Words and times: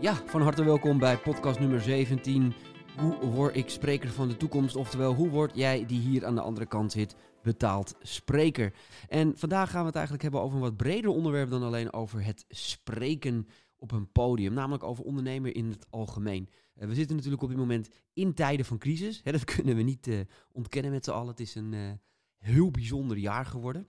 Ja, 0.00 0.14
van 0.14 0.42
harte 0.42 0.64
welkom 0.64 0.98
bij 0.98 1.18
podcast 1.18 1.58
nummer 1.60 1.80
17. 1.80 2.54
Hoe 2.98 3.16
word 3.18 3.56
ik 3.56 3.68
spreker 3.68 4.08
van 4.08 4.28
de 4.28 4.36
toekomst? 4.36 4.76
Oftewel, 4.76 5.14
hoe 5.14 5.28
word 5.28 5.54
jij 5.54 5.86
die 5.86 6.00
hier 6.00 6.26
aan 6.26 6.34
de 6.34 6.40
andere 6.40 6.66
kant 6.66 6.92
zit 6.92 7.16
betaald 7.42 7.94
spreker? 8.00 8.74
En 9.08 9.38
vandaag 9.38 9.70
gaan 9.70 9.80
we 9.80 9.86
het 9.86 9.94
eigenlijk 9.94 10.22
hebben 10.22 10.42
over 10.42 10.56
een 10.56 10.62
wat 10.62 10.76
breder 10.76 11.10
onderwerp 11.10 11.50
dan 11.50 11.62
alleen 11.62 11.92
over 11.92 12.24
het 12.24 12.44
spreken 12.48 13.46
op 13.76 13.92
een 13.92 14.12
podium. 14.12 14.52
Namelijk 14.52 14.82
over 14.82 15.04
ondernemen 15.04 15.54
in 15.54 15.70
het 15.70 15.86
algemeen. 15.90 16.48
Uh, 16.76 16.88
we 16.88 16.94
zitten 16.94 17.16
natuurlijk 17.16 17.42
op 17.42 17.48
dit 17.48 17.58
moment 17.58 17.88
in 18.12 18.34
tijden 18.34 18.66
van 18.66 18.78
crisis. 18.78 19.22
Dat 19.22 19.44
kunnen 19.54 19.76
we 19.76 19.82
niet 19.82 20.06
uh, 20.06 20.20
ontkennen 20.52 20.92
met 20.92 21.04
z'n 21.04 21.10
allen. 21.10 21.28
Het 21.28 21.40
is 21.40 21.54
een 21.54 21.72
uh, 21.72 21.90
heel 22.38 22.70
bijzonder 22.70 23.16
jaar 23.16 23.46
geworden. 23.46 23.88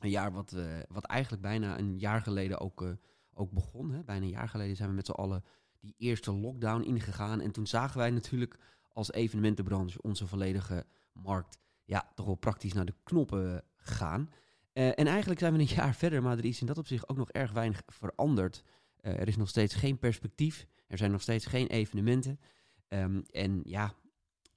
Een 0.00 0.10
jaar 0.10 0.32
wat, 0.32 0.56
wat 0.88 1.04
eigenlijk 1.04 1.42
bijna 1.42 1.78
een 1.78 1.98
jaar 1.98 2.20
geleden 2.20 2.60
ook 2.60 2.96
ook 3.34 3.52
begon. 3.52 3.90
Hè. 3.90 4.02
Bijna 4.02 4.24
een 4.24 4.30
jaar 4.30 4.48
geleden 4.48 4.76
zijn 4.76 4.88
we 4.88 4.94
met 4.94 5.06
z'n 5.06 5.12
allen 5.12 5.44
die 5.80 5.94
eerste 5.98 6.32
lockdown 6.32 6.82
ingegaan. 6.82 7.40
En 7.40 7.50
toen 7.50 7.66
zagen 7.66 7.98
wij 7.98 8.10
natuurlijk 8.10 8.58
als 8.92 9.12
evenementenbranche 9.12 10.02
onze 10.02 10.26
volledige 10.26 10.86
markt 11.12 11.58
ja, 11.84 12.10
toch 12.14 12.26
wel 12.26 12.34
praktisch 12.34 12.72
naar 12.72 12.84
de 12.84 12.94
knoppen 13.02 13.64
gaan. 13.76 14.30
Uh, 14.72 14.98
en 14.98 15.06
eigenlijk 15.06 15.40
zijn 15.40 15.52
we 15.52 15.58
een 15.58 15.74
jaar 15.76 15.94
verder, 15.94 16.22
maar 16.22 16.38
er 16.38 16.44
is 16.44 16.60
in 16.60 16.66
dat 16.66 16.78
opzicht 16.78 17.08
ook 17.08 17.16
nog 17.16 17.30
erg 17.30 17.52
weinig 17.52 17.82
veranderd. 17.86 18.62
Uh, 19.00 19.20
er 19.20 19.28
is 19.28 19.36
nog 19.36 19.48
steeds 19.48 19.74
geen 19.74 19.98
perspectief, 19.98 20.66
er 20.86 20.98
zijn 20.98 21.10
nog 21.10 21.22
steeds 21.22 21.46
geen 21.46 21.66
evenementen. 21.66 22.40
Um, 22.88 23.22
en 23.30 23.60
ja, 23.64 23.94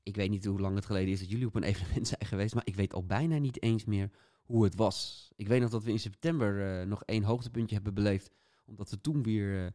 ik 0.04 0.16
weet 0.16 0.30
niet 0.30 0.46
hoe 0.46 0.60
lang 0.60 0.76
het 0.76 0.86
geleden 0.86 1.14
is 1.14 1.20
dat 1.20 1.30
jullie 1.30 1.48
op 1.48 1.56
een 1.56 1.64
evenement 1.74 2.08
zijn 2.08 2.26
geweest, 2.26 2.54
maar 2.54 2.66
ik 2.66 2.76
weet 2.76 2.94
al 2.94 3.06
bijna 3.06 3.38
niet 3.38 3.62
eens 3.62 3.86
meer 3.86 4.10
hoe 4.44 4.64
het 4.64 4.76
was. 4.76 5.30
Ik 5.36 5.48
weet 5.48 5.62
nog 5.62 5.70
dat 5.70 5.84
we 5.84 5.92
in 5.92 6.00
september 6.00 6.88
nog 6.88 7.04
één 7.04 7.24
hoogtepuntje 7.24 7.76
hebben 7.76 7.94
beleefd 7.94 8.30
omdat 8.66 8.90
we 8.90 9.02
toen 9.02 9.24
weer 9.24 9.64
uh, 9.64 9.72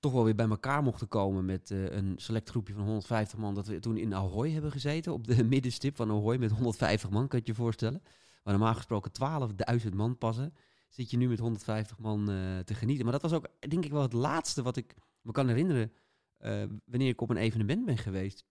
toch 0.00 0.12
wel 0.12 0.24
weer 0.24 0.34
bij 0.34 0.48
elkaar 0.48 0.82
mochten 0.82 1.08
komen 1.08 1.44
met 1.44 1.70
uh, 1.70 1.90
een 1.90 2.14
select 2.16 2.50
groepje 2.50 2.74
van 2.74 2.82
150 2.82 3.38
man. 3.38 3.54
Dat 3.54 3.66
we 3.66 3.78
toen 3.78 3.96
in 3.96 4.14
Ahoy 4.14 4.50
hebben 4.50 4.72
gezeten, 4.72 5.12
op 5.12 5.26
de 5.26 5.44
middenstip 5.54 5.96
van 5.96 6.10
Ahoy 6.10 6.36
met 6.36 6.50
150 6.50 7.10
man, 7.10 7.28
kan 7.28 7.38
je 7.38 7.46
je 7.46 7.54
voorstellen. 7.54 8.02
Waar 8.42 8.54
normaal 8.54 8.74
gesproken 8.74 9.12
12.000 9.82 9.88
man 9.94 10.18
passen, 10.18 10.54
zit 10.88 11.10
je 11.10 11.16
nu 11.16 11.28
met 11.28 11.38
150 11.38 11.98
man 11.98 12.30
uh, 12.30 12.58
te 12.58 12.74
genieten. 12.74 13.04
Maar 13.04 13.12
dat 13.12 13.22
was 13.22 13.32
ook 13.32 13.48
denk 13.68 13.84
ik 13.84 13.92
wel 13.92 14.02
het 14.02 14.12
laatste 14.12 14.62
wat 14.62 14.76
ik 14.76 14.94
me 15.20 15.32
kan 15.32 15.48
herinneren 15.48 15.92
wanneer 16.84 17.08
ik 17.08 17.20
op 17.20 17.30
een 17.30 17.36
evenement 17.36 17.84
ben 17.84 17.98
geweest. 17.98 18.44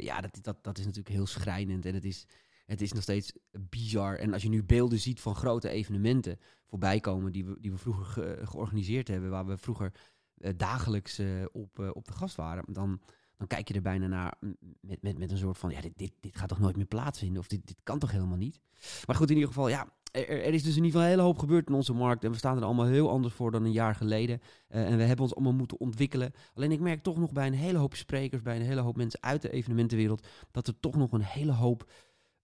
ja, 0.00 0.20
dat, 0.20 0.38
dat, 0.42 0.64
dat 0.64 0.78
is 0.78 0.84
natuurlijk 0.84 1.14
heel 1.14 1.26
schrijnend 1.26 1.86
en 1.86 1.94
het 1.94 2.04
is 2.04 2.26
het 2.66 2.80
is 2.80 2.92
nog 2.92 3.02
steeds 3.02 3.32
bizar. 3.50 4.16
En 4.16 4.32
als 4.32 4.42
je 4.42 4.48
nu 4.48 4.64
beelden 4.64 4.98
ziet 4.98 5.20
van 5.20 5.34
grote 5.34 5.68
evenementen 5.68 6.38
voorbij 6.72 7.00
komen 7.00 7.32
die 7.32 7.44
we, 7.44 7.56
die 7.60 7.70
we 7.70 7.78
vroeger 7.78 8.46
georganiseerd 8.46 9.08
hebben, 9.08 9.30
waar 9.30 9.46
we 9.46 9.56
vroeger 9.58 9.92
uh, 10.38 10.50
dagelijks 10.56 11.18
uh, 11.18 11.44
op, 11.52 11.78
uh, 11.78 11.90
op 11.92 12.04
de 12.04 12.12
gast 12.12 12.36
waren, 12.36 12.64
dan, 12.72 13.00
dan 13.36 13.46
kijk 13.46 13.68
je 13.68 13.74
er 13.74 13.82
bijna 13.82 14.06
naar 14.06 14.34
met, 14.80 15.02
met, 15.02 15.18
met 15.18 15.30
een 15.30 15.38
soort 15.38 15.58
van, 15.58 15.70
ja, 15.70 15.80
dit, 15.80 15.98
dit, 15.98 16.12
dit 16.20 16.36
gaat 16.36 16.48
toch 16.48 16.60
nooit 16.60 16.76
meer 16.76 16.86
plaatsvinden? 16.86 17.38
Of 17.38 17.46
dit, 17.46 17.66
dit 17.66 17.76
kan 17.82 17.98
toch 17.98 18.10
helemaal 18.10 18.36
niet? 18.36 18.60
Maar 19.06 19.16
goed, 19.16 19.28
in 19.28 19.34
ieder 19.34 19.48
geval, 19.48 19.68
ja, 19.68 19.92
er, 20.12 20.28
er, 20.28 20.54
is 20.54 20.62
dus 20.62 20.76
in 20.76 20.84
ieder 20.84 20.90
geval 20.90 21.02
een 21.02 21.08
hele 21.08 21.22
hoop 21.22 21.38
gebeurd 21.38 21.68
in 21.68 21.74
onze 21.74 21.92
markt. 21.92 22.24
En 22.24 22.30
we 22.30 22.36
staan 22.36 22.56
er 22.56 22.64
allemaal 22.64 22.86
heel 22.86 23.10
anders 23.10 23.34
voor 23.34 23.50
dan 23.50 23.64
een 23.64 23.72
jaar 23.72 23.94
geleden. 23.94 24.40
en 24.68 24.96
we 24.96 25.02
hebben 25.02 25.24
ons 25.24 25.34
allemaal 25.34 25.52
moeten 25.52 25.80
ontwikkelen. 25.80 26.32
Alleen 26.54 26.72
ik 26.72 26.80
merk 26.80 27.02
toch 27.02 27.16
nog 27.16 27.32
bij 27.32 27.46
een 27.46 27.52
hele 27.52 27.78
hoop 27.78 27.94
sprekers, 27.94 28.42
bij 28.42 28.56
een 28.56 28.66
hele 28.66 28.80
hoop 28.80 28.96
mensen 28.96 29.22
uit 29.22 29.42
de 29.42 29.50
evenementenwereld, 29.50 30.26
dat 30.50 30.66
er 30.66 30.80
toch 30.80 30.96
nog 30.96 31.12
een 31.12 31.22
hele 31.22 31.52
hoop 31.52 31.90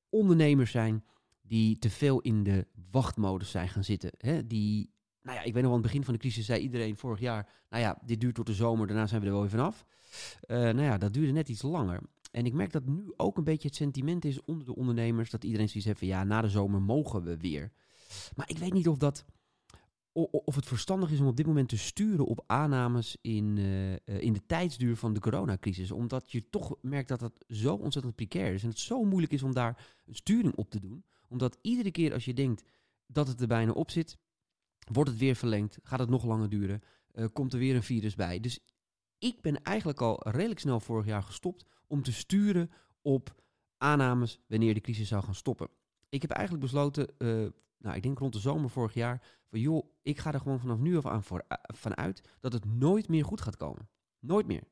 ondernemers 0.09 0.71
zijn 0.71 1.05
die 1.49 1.79
te 1.79 1.91
veel 1.91 2.21
in 2.21 2.43
de 2.43 2.67
wachtmodus 2.91 3.51
zijn 3.51 3.69
gaan 3.69 3.85
zitten. 3.85 4.11
Hè? 4.19 4.47
Die, 4.47 4.91
nou 5.23 5.37
ja, 5.37 5.43
ik 5.43 5.53
weet 5.53 5.63
nog 5.63 5.73
aan 5.73 5.79
het 5.79 5.87
begin 5.87 6.05
van 6.05 6.15
de 6.15 6.21
crisis 6.21 6.47
zei 6.47 6.61
iedereen 6.61 6.97
vorig 6.97 7.21
jaar, 7.21 7.49
nou 7.71 7.83
ja, 7.83 7.99
dit 8.05 8.21
duurt 8.21 8.35
tot 8.35 8.47
de 8.47 8.55
zomer, 8.55 8.87
daarna 8.87 9.07
zijn 9.07 9.21
we 9.21 9.27
er 9.27 9.33
wel 9.33 9.41
weer 9.41 9.51
vanaf. 9.51 9.87
Uh, 10.47 10.59
nou 10.59 10.83
ja, 10.83 10.99
dat 10.99 11.13
duurde 11.13 11.33
net 11.33 11.49
iets 11.49 11.63
langer. 11.63 12.01
En 12.31 12.47
ik 12.47 12.53
merk 12.53 12.73
dat 12.73 12.85
nu 12.85 13.13
ook 13.17 13.37
een 13.37 13.45
beetje 13.45 13.69
het 13.69 13.77
sentiment 13.77 14.25
is 14.25 14.45
onder 14.45 14.67
de 14.67 14.75
ondernemers, 14.75 15.31
dat 15.31 15.45
iedereen 15.45 15.69
zoiets 15.69 15.87
heeft 15.87 15.99
van, 15.99 16.09
ja, 16.09 16.25
na 16.25 16.41
de 16.41 16.49
zomer 16.49 16.83
mogen 16.83 17.23
we 17.23 17.37
weer. 17.37 17.73
Maar 18.37 18.51
ik 18.51 18.59
weet 18.59 18.73
niet 18.73 18.89
of 18.89 18.97
dat 18.97 19.25
of 20.21 20.55
het 20.55 20.67
verstandig 20.67 21.11
is 21.11 21.21
om 21.21 21.27
op 21.27 21.37
dit 21.37 21.47
moment 21.47 21.69
te 21.69 21.79
sturen 21.79 22.27
op 22.27 22.45
aannames 22.47 23.17
in, 23.21 23.57
uh, 23.57 23.93
in 24.23 24.33
de 24.33 24.47
tijdsduur 24.47 24.97
van 24.97 25.13
de 25.13 25.21
coronacrisis. 25.21 25.91
Omdat 25.91 26.33
je 26.33 26.49
toch 26.51 26.75
merkt 26.81 27.09
dat 27.09 27.21
dat 27.21 27.45
zo 27.49 27.75
ontzettend 27.75 28.15
precair 28.15 28.55
is. 28.55 28.63
En 28.63 28.69
het 28.69 28.79
zo 28.79 29.05
moeilijk 29.05 29.33
is 29.33 29.43
om 29.43 29.55
daar 29.55 29.87
een 30.07 30.15
sturing 30.15 30.55
op 30.55 30.71
te 30.71 30.81
doen. 30.81 31.05
Omdat 31.29 31.59
iedere 31.61 31.91
keer 31.91 32.13
als 32.13 32.25
je 32.25 32.35
denkt 32.35 32.65
dat 33.07 33.29
het 33.29 33.41
er 33.41 33.47
bijna 33.47 33.73
op 33.73 33.91
zit, 33.91 34.19
wordt 34.93 35.11
het 35.11 35.19
weer 35.19 35.37
verlengd, 35.37 35.79
gaat 35.83 35.99
het 35.99 36.09
nog 36.09 36.25
langer 36.25 36.49
duren, 36.49 36.83
uh, 37.13 37.27
komt 37.33 37.53
er 37.53 37.59
weer 37.59 37.75
een 37.75 37.83
virus 37.83 38.15
bij. 38.15 38.41
Dus 38.41 38.59
ik 39.19 39.41
ben 39.41 39.63
eigenlijk 39.63 40.01
al 40.01 40.29
redelijk 40.29 40.61
snel 40.61 40.81
vorig 40.81 41.07
jaar 41.07 41.23
gestopt 41.23 41.65
om 41.87 42.03
te 42.03 42.13
sturen 42.13 42.71
op 43.03 43.43
aannames 43.77 44.41
wanneer 44.47 44.75
de 44.75 44.81
crisis 44.81 45.09
zou 45.09 45.25
gaan 45.25 45.35
stoppen. 45.35 45.69
Ik 46.09 46.23
heb 46.23 46.31
eigenlijk 46.31 46.65
besloten 46.65 47.09
nou, 47.79 47.97
ik 47.97 48.03
denk 48.03 48.19
rond 48.19 48.33
de 48.33 48.39
zomer 48.39 48.71
vorig 48.71 48.95
jaar, 48.95 49.39
van 49.47 49.61
joh, 49.61 49.87
ik 50.03 50.19
ga 50.19 50.33
er 50.33 50.41
gewoon 50.41 50.61
vanaf 50.61 50.79
nu 50.79 50.97
af 50.97 51.07
aan 51.07 51.23
voor, 51.23 51.45
vanuit 51.63 52.37
dat 52.41 52.53
het 52.53 52.65
nooit 52.65 53.09
meer 53.09 53.25
goed 53.25 53.41
gaat 53.41 53.57
komen. 53.57 53.89
Nooit 54.19 54.47
meer. 54.47 54.63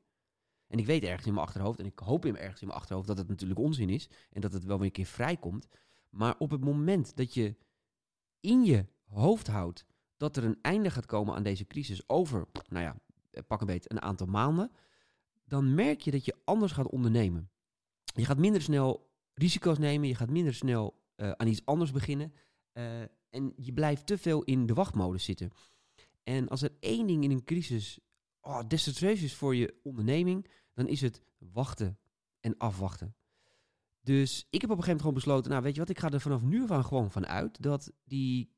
En 0.67 0.79
ik 0.79 0.85
weet 0.85 1.03
ergens 1.03 1.27
in 1.27 1.33
mijn 1.33 1.45
achterhoofd, 1.45 1.79
en 1.79 1.85
ik 1.85 1.99
hoop 1.99 2.25
ergens 2.25 2.61
in 2.61 2.67
mijn 2.67 2.79
achterhoofd 2.79 3.07
dat 3.07 3.17
het 3.17 3.27
natuurlijk 3.27 3.59
onzin 3.59 3.89
is 3.89 4.09
en 4.29 4.41
dat 4.41 4.53
het 4.53 4.63
wel 4.63 4.77
weer 4.77 4.85
een 4.85 4.91
keer 4.91 5.05
vrijkomt. 5.05 5.67
Maar 6.09 6.35
op 6.37 6.51
het 6.51 6.63
moment 6.63 7.15
dat 7.15 7.33
je 7.33 7.55
in 8.39 8.63
je 8.63 8.85
hoofd 9.05 9.47
houdt 9.47 9.85
dat 10.17 10.37
er 10.37 10.43
een 10.43 10.59
einde 10.61 10.89
gaat 10.89 11.05
komen 11.05 11.35
aan 11.35 11.43
deze 11.43 11.65
crisis 11.65 12.09
over, 12.09 12.47
nou 12.69 12.83
ja, 12.83 12.95
pak 13.47 13.61
een 13.61 13.67
beetje 13.67 13.91
een 13.91 14.01
aantal 14.01 14.27
maanden, 14.27 14.71
dan 15.45 15.75
merk 15.75 16.01
je 16.01 16.11
dat 16.11 16.25
je 16.25 16.35
anders 16.43 16.71
gaat 16.71 16.89
ondernemen. 16.89 17.49
Je 18.03 18.25
gaat 18.25 18.37
minder 18.37 18.61
snel 18.61 19.11
risico's 19.33 19.77
nemen, 19.77 20.07
je 20.07 20.15
gaat 20.15 20.29
minder 20.29 20.53
snel 20.53 21.01
uh, 21.15 21.31
aan 21.31 21.47
iets 21.47 21.65
anders 21.65 21.91
beginnen. 21.91 22.33
Uh, 22.73 23.01
en 23.29 23.53
je 23.55 23.73
blijft 23.73 24.05
te 24.05 24.17
veel 24.17 24.43
in 24.43 24.65
de 24.65 24.73
wachtmodus 24.73 25.23
zitten. 25.23 25.51
En 26.23 26.47
als 26.47 26.61
er 26.61 26.77
één 26.79 27.07
ding 27.07 27.23
in 27.23 27.31
een 27.31 27.43
crisis 27.43 27.99
oh, 28.41 28.59
desastreus 28.67 29.21
is 29.21 29.35
voor 29.35 29.55
je 29.55 29.79
onderneming, 29.83 30.47
dan 30.73 30.87
is 30.87 31.01
het 31.01 31.21
wachten 31.37 31.99
en 32.39 32.57
afwachten. 32.57 33.15
Dus 34.07 34.47
ik 34.49 34.61
heb 34.61 34.69
op 34.69 34.77
een 34.77 34.83
gegeven 34.83 34.87
moment 34.87 34.99
gewoon 34.99 35.13
besloten, 35.13 35.51
nou 35.51 35.63
weet 35.63 35.73
je 35.73 35.79
wat, 35.79 35.89
ik 35.89 35.99
ga 35.99 36.09
er 36.09 36.21
vanaf 36.21 36.41
nu 36.41 36.67
van 36.67 36.85
gewoon 36.85 37.11
van 37.11 37.27
uit 37.27 37.61
dat 37.61 37.91
die 38.03 38.51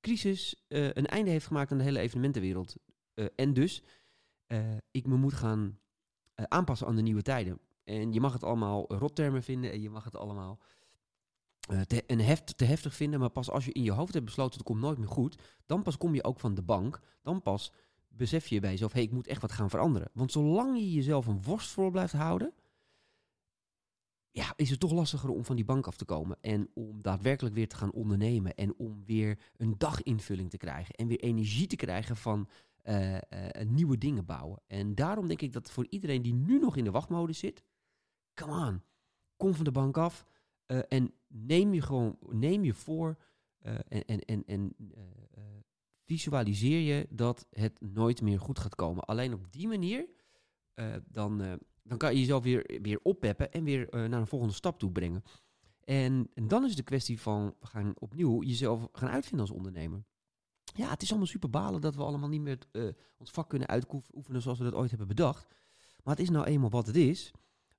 crisis 0.00 0.64
uh, 0.68 0.84
een 0.84 1.06
einde 1.06 1.30
heeft 1.30 1.46
gemaakt 1.46 1.72
aan 1.72 1.78
de 1.78 1.84
hele 1.84 1.98
evenementenwereld. 1.98 2.76
Uh, 3.14 3.26
en 3.36 3.52
dus 3.52 3.82
ik 4.90 5.06
me 5.06 5.16
moet 5.16 5.32
gaan 5.32 5.78
aanpassen 6.34 6.86
aan 6.86 6.96
de 6.96 7.02
nieuwe 7.02 7.22
tijden. 7.22 7.60
En 7.84 8.12
je 8.12 8.20
mag 8.20 8.32
het 8.32 8.44
allemaal 8.44 8.94
rottermen 8.94 9.42
vinden 9.42 9.72
en 9.72 9.80
je 9.80 9.90
mag 9.90 10.04
het 10.04 10.16
allemaal 10.16 10.60
te, 11.86 12.04
een 12.06 12.20
heft, 12.20 12.56
te 12.58 12.64
heftig 12.64 12.94
vinden. 12.94 13.20
Maar 13.20 13.30
pas 13.30 13.50
als 13.50 13.64
je 13.64 13.72
in 13.72 13.82
je 13.82 13.92
hoofd 13.92 14.12
hebt 14.12 14.24
besloten, 14.24 14.58
het 14.58 14.66
komt 14.66 14.80
nooit 14.80 14.98
meer 14.98 15.08
goed. 15.08 15.42
Dan 15.66 15.82
pas 15.82 15.96
kom 15.96 16.14
je 16.14 16.24
ook 16.24 16.40
van 16.40 16.54
de 16.54 16.62
bank. 16.62 17.00
Dan 17.22 17.42
pas 17.42 17.72
besef 18.08 18.46
je 18.46 18.60
bij 18.60 18.70
jezelf, 18.70 18.92
hé, 18.92 18.98
hey, 18.98 19.08
ik 19.08 19.14
moet 19.14 19.26
echt 19.26 19.40
wat 19.40 19.52
gaan 19.52 19.70
veranderen. 19.70 20.10
Want 20.12 20.32
zolang 20.32 20.78
je 20.78 20.92
jezelf 20.92 21.26
een 21.26 21.42
worst 21.42 21.70
voor 21.70 21.90
blijft 21.90 22.12
houden, 22.12 22.54
ja, 24.32 24.52
is 24.56 24.70
het 24.70 24.80
toch 24.80 24.92
lastiger 24.92 25.30
om 25.30 25.44
van 25.44 25.56
die 25.56 25.64
bank 25.64 25.86
af 25.86 25.96
te 25.96 26.04
komen. 26.04 26.38
En 26.40 26.70
om 26.74 27.02
daadwerkelijk 27.02 27.54
weer 27.54 27.68
te 27.68 27.76
gaan 27.76 27.92
ondernemen. 27.92 28.54
En 28.54 28.74
om 28.76 29.04
weer 29.04 29.38
een 29.56 29.74
daginvulling 29.78 30.50
te 30.50 30.56
krijgen. 30.56 30.94
En 30.94 31.06
weer 31.06 31.20
energie 31.20 31.66
te 31.66 31.76
krijgen 31.76 32.16
van 32.16 32.48
uh, 32.84 33.14
uh, 33.14 33.18
nieuwe 33.66 33.98
dingen 33.98 34.24
bouwen. 34.24 34.62
En 34.66 34.94
daarom 34.94 35.28
denk 35.28 35.40
ik 35.40 35.52
dat 35.52 35.70
voor 35.70 35.86
iedereen 35.88 36.22
die 36.22 36.34
nu 36.34 36.58
nog 36.58 36.76
in 36.76 36.84
de 36.84 36.90
wachtmodus 36.90 37.38
zit, 37.38 37.62
come 38.34 38.66
on, 38.66 38.82
kom 39.36 39.54
van 39.54 39.64
de 39.64 39.70
bank 39.70 39.96
af. 39.96 40.26
En 40.88 41.14
neem 41.26 41.74
je 41.74 41.82
gewoon, 41.82 42.16
neem 42.30 42.64
je 42.64 42.74
voor 42.74 43.16
en, 43.88 44.04
en, 44.06 44.24
en, 44.24 44.44
en 44.46 44.74
visualiseer 46.04 46.80
je 46.80 47.06
dat 47.10 47.46
het 47.50 47.80
nooit 47.80 48.22
meer 48.22 48.40
goed 48.40 48.58
gaat 48.58 48.74
komen. 48.74 49.04
Alleen 49.04 49.34
op 49.34 49.52
die 49.52 49.68
manier, 49.68 50.08
dan, 51.04 51.58
dan 51.82 51.98
kan 51.98 52.12
je 52.12 52.20
jezelf 52.20 52.42
weer, 52.42 52.78
weer 52.82 53.00
oppeppen 53.02 53.52
en 53.52 53.64
weer 53.64 53.88
naar 53.90 54.20
een 54.20 54.26
volgende 54.26 54.54
stap 54.54 54.78
toe 54.78 54.92
brengen. 54.92 55.22
En, 55.84 56.30
en 56.34 56.48
dan 56.48 56.62
is 56.62 56.68
het 56.68 56.78
de 56.78 56.84
kwestie 56.84 57.20
van, 57.20 57.54
we 57.60 57.66
gaan 57.66 57.92
opnieuw 57.98 58.42
jezelf 58.42 58.88
gaan 58.92 59.08
uitvinden 59.08 59.40
als 59.40 59.56
ondernemer. 59.56 60.04
Ja, 60.74 60.90
het 60.90 61.02
is 61.02 61.10
allemaal 61.10 61.26
super 61.26 61.50
balen 61.50 61.80
dat 61.80 61.94
we 61.94 62.02
allemaal 62.02 62.28
niet 62.28 62.40
meer 62.40 62.58
ons 63.16 63.30
vak 63.30 63.48
kunnen 63.48 63.68
uitoefenen 63.68 64.42
zoals 64.42 64.58
we 64.58 64.64
dat 64.64 64.74
ooit 64.74 64.90
hebben 64.90 65.08
bedacht. 65.08 65.46
Maar 66.02 66.14
het 66.14 66.22
is 66.22 66.30
nou 66.30 66.44
eenmaal 66.44 66.70
wat 66.70 66.86
het 66.86 66.96
is. 66.96 67.30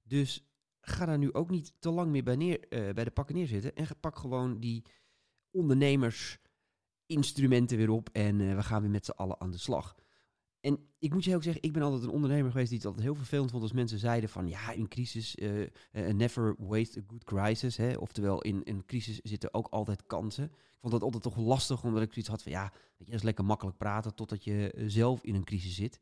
Dus 0.04 0.48
ga 0.82 1.06
daar 1.06 1.18
nu 1.18 1.34
ook 1.34 1.50
niet 1.50 1.74
te 1.80 1.90
lang 1.90 2.12
meer 2.12 2.24
bij, 2.24 2.36
neer, 2.36 2.66
uh, 2.70 2.94
bij 2.94 3.04
de 3.04 3.12
pakken 3.12 3.36
neerzitten. 3.36 3.76
En 3.76 3.88
pak 4.00 4.18
gewoon 4.18 4.60
die 4.60 4.86
ondernemersinstrumenten 5.52 7.78
weer 7.78 7.90
op. 7.90 8.10
En 8.10 8.56
we 8.56 8.64
gaan 8.64 8.82
weer 8.82 8.92
met 8.92 9.06
z'n 9.06 9.12
allen 9.12 9.42
aan 9.42 9.52
de 9.52 9.58
slag. 9.58 9.96
En 10.64 10.80
ik 11.00 11.14
moet 11.14 11.24
je 11.24 11.36
ook 11.36 11.44
zeggen, 11.44 11.64
ik 11.64 11.74
ben 11.74 11.82
altijd 11.82 12.04
een 12.04 12.10
ondernemer 12.10 12.52
geweest 12.52 12.70
die 12.70 12.78
het 12.78 12.88
altijd 12.88 13.06
heel 13.06 13.16
vervelend 13.16 13.52
vond 13.52 13.64
als 13.64 13.72
mensen 13.72 14.00
zeiden 14.00 14.30
van 14.30 14.48
ja, 14.48 14.72
in 14.72 14.88
crisis, 14.88 15.36
uh, 15.36 15.68
never 15.92 16.56
waste 16.58 17.00
a 17.00 17.04
good 17.08 17.24
crisis. 17.24 17.78
Hè? 17.78 17.98
Oftewel, 17.98 18.42
in 18.42 18.62
een 18.64 18.86
crisis 18.86 19.20
zitten 19.24 19.54
ook 19.54 19.68
altijd 19.68 20.06
kansen. 20.06 20.44
Ik 20.44 20.78
vond 20.80 20.94
dat 20.94 21.02
altijd 21.02 21.24
toch 21.24 21.38
lastig, 21.38 21.84
omdat 21.84 22.02
ik 22.02 22.14
zoiets 22.14 22.30
had 22.30 22.44
van 22.44 22.52
ja, 22.52 22.74
dat 22.98 23.08
is 23.08 23.22
lekker 23.22 23.46
makkelijk 23.46 23.78
praten 23.78 24.16
totdat 24.16 24.44
je 24.44 24.84
zelf 24.88 25.24
in 25.24 25.36
een 25.36 25.44
crisis 25.44 25.76
zit. 25.76 26.00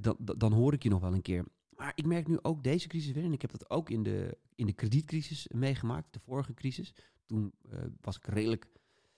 Dan, 0.00 0.16
dan 0.18 0.52
hoor 0.52 0.72
ik 0.72 0.82
je 0.82 0.88
nog 0.88 1.00
wel 1.00 1.14
een 1.14 1.22
keer. 1.22 1.44
Maar 1.76 1.92
ik 1.94 2.06
merk 2.06 2.28
nu 2.28 2.38
ook 2.42 2.62
deze 2.62 2.88
crisis 2.88 3.12
weer, 3.12 3.24
en 3.24 3.32
ik 3.32 3.42
heb 3.42 3.50
dat 3.50 3.70
ook 3.70 3.90
in 3.90 4.02
de, 4.02 4.38
in 4.54 4.66
de 4.66 4.72
kredietcrisis 4.72 5.48
meegemaakt, 5.48 6.12
de 6.12 6.20
vorige 6.20 6.54
crisis. 6.54 6.94
Toen 7.26 7.52
was 8.00 8.16
ik 8.16 8.26
redelijk 8.26 8.66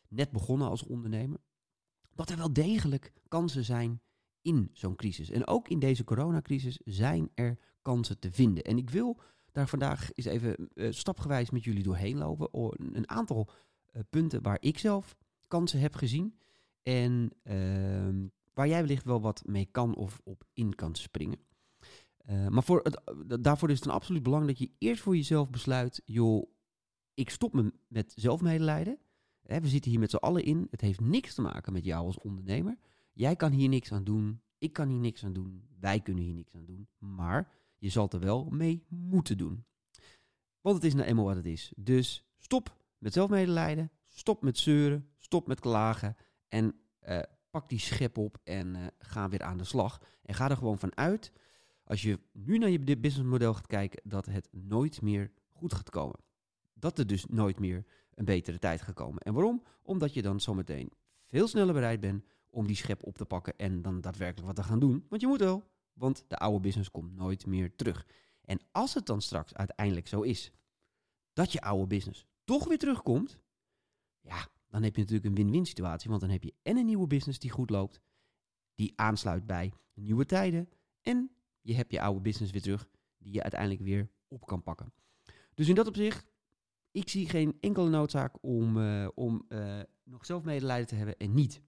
net 0.08 0.30
begonnen 0.30 0.68
als 0.68 0.82
ondernemer. 0.82 1.40
Dat 2.14 2.30
er 2.30 2.36
wel 2.36 2.52
degelijk 2.52 3.12
kansen 3.28 3.64
zijn 3.64 4.00
in 4.42 4.70
zo'n 4.72 4.96
crisis. 4.96 5.30
En 5.30 5.46
ook 5.46 5.68
in 5.68 5.78
deze 5.78 6.04
coronacrisis 6.04 6.80
zijn 6.84 7.30
er 7.34 7.58
kansen 7.82 8.18
te 8.18 8.32
vinden. 8.32 8.64
En 8.64 8.78
ik 8.78 8.90
wil 8.90 9.20
daar 9.52 9.68
vandaag 9.68 10.10
eens 10.14 10.26
even 10.26 10.70
uh, 10.74 10.92
stapgewijs 10.92 11.50
met 11.50 11.64
jullie 11.64 11.82
doorheen 11.82 12.18
lopen. 12.18 12.48
Een 12.92 13.08
aantal 13.08 13.48
uh, 13.92 14.02
punten 14.10 14.42
waar 14.42 14.58
ik 14.60 14.78
zelf 14.78 15.16
kansen 15.48 15.80
heb 15.80 15.94
gezien. 15.94 16.38
En 16.82 17.30
uh, 17.42 18.28
waar 18.54 18.68
jij 18.68 18.80
wellicht 18.80 19.04
wel 19.04 19.20
wat 19.20 19.42
mee 19.46 19.68
kan 19.70 19.94
of 19.94 20.20
op 20.24 20.44
in 20.52 20.74
kan 20.74 20.94
springen. 20.94 21.38
Uh, 22.30 22.48
maar 22.48 22.62
voor 22.62 22.80
het, 22.82 23.00
daarvoor 23.42 23.70
is 23.70 23.76
het 23.76 23.84
een 23.84 23.92
absoluut 23.94 24.22
belang 24.22 24.46
dat 24.46 24.58
je 24.58 24.70
eerst 24.78 25.02
voor 25.02 25.16
jezelf 25.16 25.50
besluit: 25.50 26.02
joh, 26.04 26.50
ik 27.14 27.30
stop 27.30 27.52
me 27.52 27.72
met 27.88 28.12
zelfmedelijden. 28.16 28.98
we 29.42 29.68
zitten 29.68 29.90
hier 29.90 30.00
met 30.00 30.10
z'n 30.10 30.16
allen 30.16 30.44
in. 30.44 30.66
Het 30.70 30.80
heeft 30.80 31.00
niks 31.00 31.34
te 31.34 31.42
maken 31.42 31.72
met 31.72 31.84
jou 31.84 32.06
als 32.06 32.18
ondernemer. 32.18 32.78
Jij 33.20 33.36
kan 33.36 33.52
hier 33.52 33.68
niks 33.68 33.92
aan 33.92 34.04
doen. 34.04 34.42
Ik 34.58 34.72
kan 34.72 34.88
hier 34.88 34.98
niks 34.98 35.24
aan 35.24 35.32
doen. 35.32 35.68
Wij 35.80 36.00
kunnen 36.00 36.24
hier 36.24 36.34
niks 36.34 36.54
aan 36.54 36.64
doen. 36.64 36.88
Maar 36.98 37.52
je 37.78 37.88
zal 37.88 38.10
er 38.10 38.20
wel 38.20 38.44
mee 38.50 38.84
moeten 38.88 39.38
doen. 39.38 39.64
Want 40.60 40.76
het 40.76 40.84
is 40.84 40.94
nou 40.94 41.06
eenmaal 41.06 41.24
wat 41.24 41.36
het 41.36 41.46
is. 41.46 41.72
Dus 41.76 42.24
stop 42.38 42.76
met 42.98 43.12
zelfmedelijden. 43.12 43.90
Stop 44.08 44.42
met 44.42 44.58
zeuren. 44.58 45.08
Stop 45.16 45.46
met 45.46 45.60
klagen. 45.60 46.16
En 46.48 46.74
uh, 47.08 47.22
pak 47.50 47.68
die 47.68 47.78
schep 47.78 48.18
op 48.18 48.38
en 48.44 48.74
uh, 48.74 48.86
ga 48.98 49.28
weer 49.28 49.42
aan 49.42 49.58
de 49.58 49.64
slag. 49.64 50.02
En 50.22 50.34
ga 50.34 50.50
er 50.50 50.56
gewoon 50.56 50.78
van 50.78 50.96
uit, 50.96 51.32
als 51.84 52.02
je 52.02 52.18
nu 52.32 52.58
naar 52.58 52.70
je 52.70 52.78
businessmodel 52.78 53.54
gaat 53.54 53.66
kijken, 53.66 54.00
dat 54.04 54.26
het 54.26 54.48
nooit 54.50 55.02
meer 55.02 55.32
goed 55.52 55.74
gaat 55.74 55.90
komen. 55.90 56.20
Dat 56.74 56.98
er 56.98 57.06
dus 57.06 57.26
nooit 57.26 57.58
meer 57.58 57.84
een 58.14 58.24
betere 58.24 58.58
tijd 58.58 58.82
gaat 58.82 58.94
komen. 58.94 59.22
En 59.22 59.34
waarom? 59.34 59.62
Omdat 59.82 60.14
je 60.14 60.22
dan 60.22 60.40
zometeen 60.40 60.92
veel 61.26 61.48
sneller 61.48 61.74
bereid 61.74 62.00
bent 62.00 62.24
om 62.50 62.66
die 62.66 62.76
schep 62.76 63.02
op 63.02 63.16
te 63.16 63.24
pakken 63.24 63.56
en 63.56 63.82
dan 63.82 64.00
daadwerkelijk 64.00 64.46
wat 64.46 64.56
te 64.56 64.62
gaan 64.62 64.78
doen. 64.80 65.06
Want 65.08 65.20
je 65.20 65.26
moet 65.26 65.40
wel, 65.40 65.64
want 65.92 66.24
de 66.28 66.36
oude 66.36 66.60
business 66.60 66.90
komt 66.90 67.16
nooit 67.16 67.46
meer 67.46 67.76
terug. 67.76 68.06
En 68.44 68.60
als 68.72 68.94
het 68.94 69.06
dan 69.06 69.22
straks 69.22 69.54
uiteindelijk 69.54 70.08
zo 70.08 70.20
is 70.20 70.52
dat 71.32 71.52
je 71.52 71.60
oude 71.60 71.86
business 71.86 72.26
toch 72.44 72.68
weer 72.68 72.78
terugkomt, 72.78 73.38
ja, 74.20 74.48
dan 74.68 74.82
heb 74.82 74.94
je 74.94 75.00
natuurlijk 75.00 75.28
een 75.28 75.34
win-win 75.34 75.66
situatie. 75.66 76.08
Want 76.08 76.20
dan 76.20 76.30
heb 76.30 76.42
je 76.42 76.54
en 76.62 76.76
een 76.76 76.86
nieuwe 76.86 77.06
business 77.06 77.38
die 77.38 77.50
goed 77.50 77.70
loopt, 77.70 78.00
die 78.74 78.92
aansluit 78.96 79.46
bij 79.46 79.72
nieuwe 79.94 80.26
tijden. 80.26 80.68
En 81.02 81.30
je 81.60 81.74
hebt 81.74 81.92
je 81.92 82.00
oude 82.00 82.20
business 82.20 82.52
weer 82.52 82.62
terug, 82.62 82.88
die 83.18 83.32
je 83.32 83.42
uiteindelijk 83.42 83.80
weer 83.82 84.10
op 84.28 84.46
kan 84.46 84.62
pakken. 84.62 84.92
Dus 85.54 85.68
in 85.68 85.74
dat 85.74 85.86
opzicht, 85.86 86.32
ik 86.90 87.08
zie 87.08 87.28
geen 87.28 87.56
enkele 87.60 87.88
noodzaak 87.88 88.36
om, 88.40 88.76
uh, 88.76 89.08
om 89.14 89.44
uh, 89.48 89.80
nog 90.04 90.26
zelf 90.26 90.44
medelijden 90.44 90.86
te 90.86 90.94
hebben 90.94 91.16
en 91.16 91.34
niet 91.34 91.62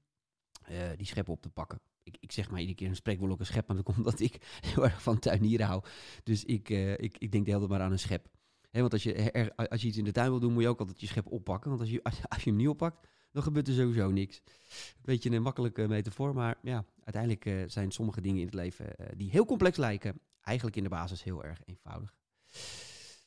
uh, 0.71 0.77
die 0.97 1.07
schep 1.07 1.29
op 1.29 1.43
te 1.43 1.51
pakken. 1.51 1.81
Ik, 2.03 2.17
ik 2.21 2.33
zeg 2.33 2.51
maar 2.51 2.61
iedere 2.61 2.77
keer 2.79 2.89
een 2.89 2.97
spreekwoordelijke 2.97 3.53
schep, 3.53 3.67
maar 3.67 3.77
dat 3.77 3.85
komt 3.95 3.99
omdat 3.99 4.21
ik 4.21 4.59
heel 4.61 4.85
erg 4.85 5.03
van 5.03 5.19
tuinieren 5.19 5.67
hou. 5.67 5.83
Dus 6.23 6.45
ik, 6.45 6.71
uh, 6.71 6.93
ik, 6.93 7.19
ik 7.19 7.33
denk 7.33 7.45
de 7.45 7.51
hele 7.51 7.59
tijd 7.59 7.71
maar 7.71 7.81
aan 7.81 7.93
een 7.93 7.99
schep. 7.99 8.29
He, 8.71 8.81
want 8.81 8.93
als 8.93 9.03
je, 9.03 9.15
er, 9.15 9.55
als 9.55 9.83
je 9.83 9.89
iets 9.89 9.97
in 9.97 10.05
de 10.05 10.13
tuin 10.13 10.31
wil 10.31 10.41
doen, 10.41 10.53
moet 10.53 10.63
je 10.63 10.69
ook 10.69 10.79
altijd 10.79 11.01
je 11.01 11.07
schep 11.07 11.27
oppakken. 11.27 11.69
Want 11.69 11.81
als 11.81 11.91
je, 11.91 12.03
als, 12.29 12.43
je 12.43 12.51
hem 12.51 12.57
niet 12.59 12.69
oppakt, 12.69 13.09
dan 13.33 13.43
gebeurt 13.43 13.69
er 13.69 13.75
sowieso 13.75 14.11
niks. 14.11 14.43
Een 14.47 15.03
beetje 15.03 15.31
een 15.31 15.43
makkelijke 15.43 15.89
metafoor, 15.89 16.35
maar 16.35 16.59
ja, 16.63 16.85
uiteindelijk 17.05 17.45
uh, 17.45 17.63
zijn 17.67 17.91
sommige 17.91 18.21
dingen 18.21 18.39
in 18.41 18.47
het 18.47 18.55
leven 18.55 18.95
die 19.17 19.31
heel 19.31 19.45
complex 19.45 19.77
lijken, 19.77 20.21
eigenlijk 20.41 20.77
in 20.77 20.83
de 20.83 20.89
basis 20.89 21.23
heel 21.23 21.45
erg 21.45 21.61
eenvoudig. 21.65 22.15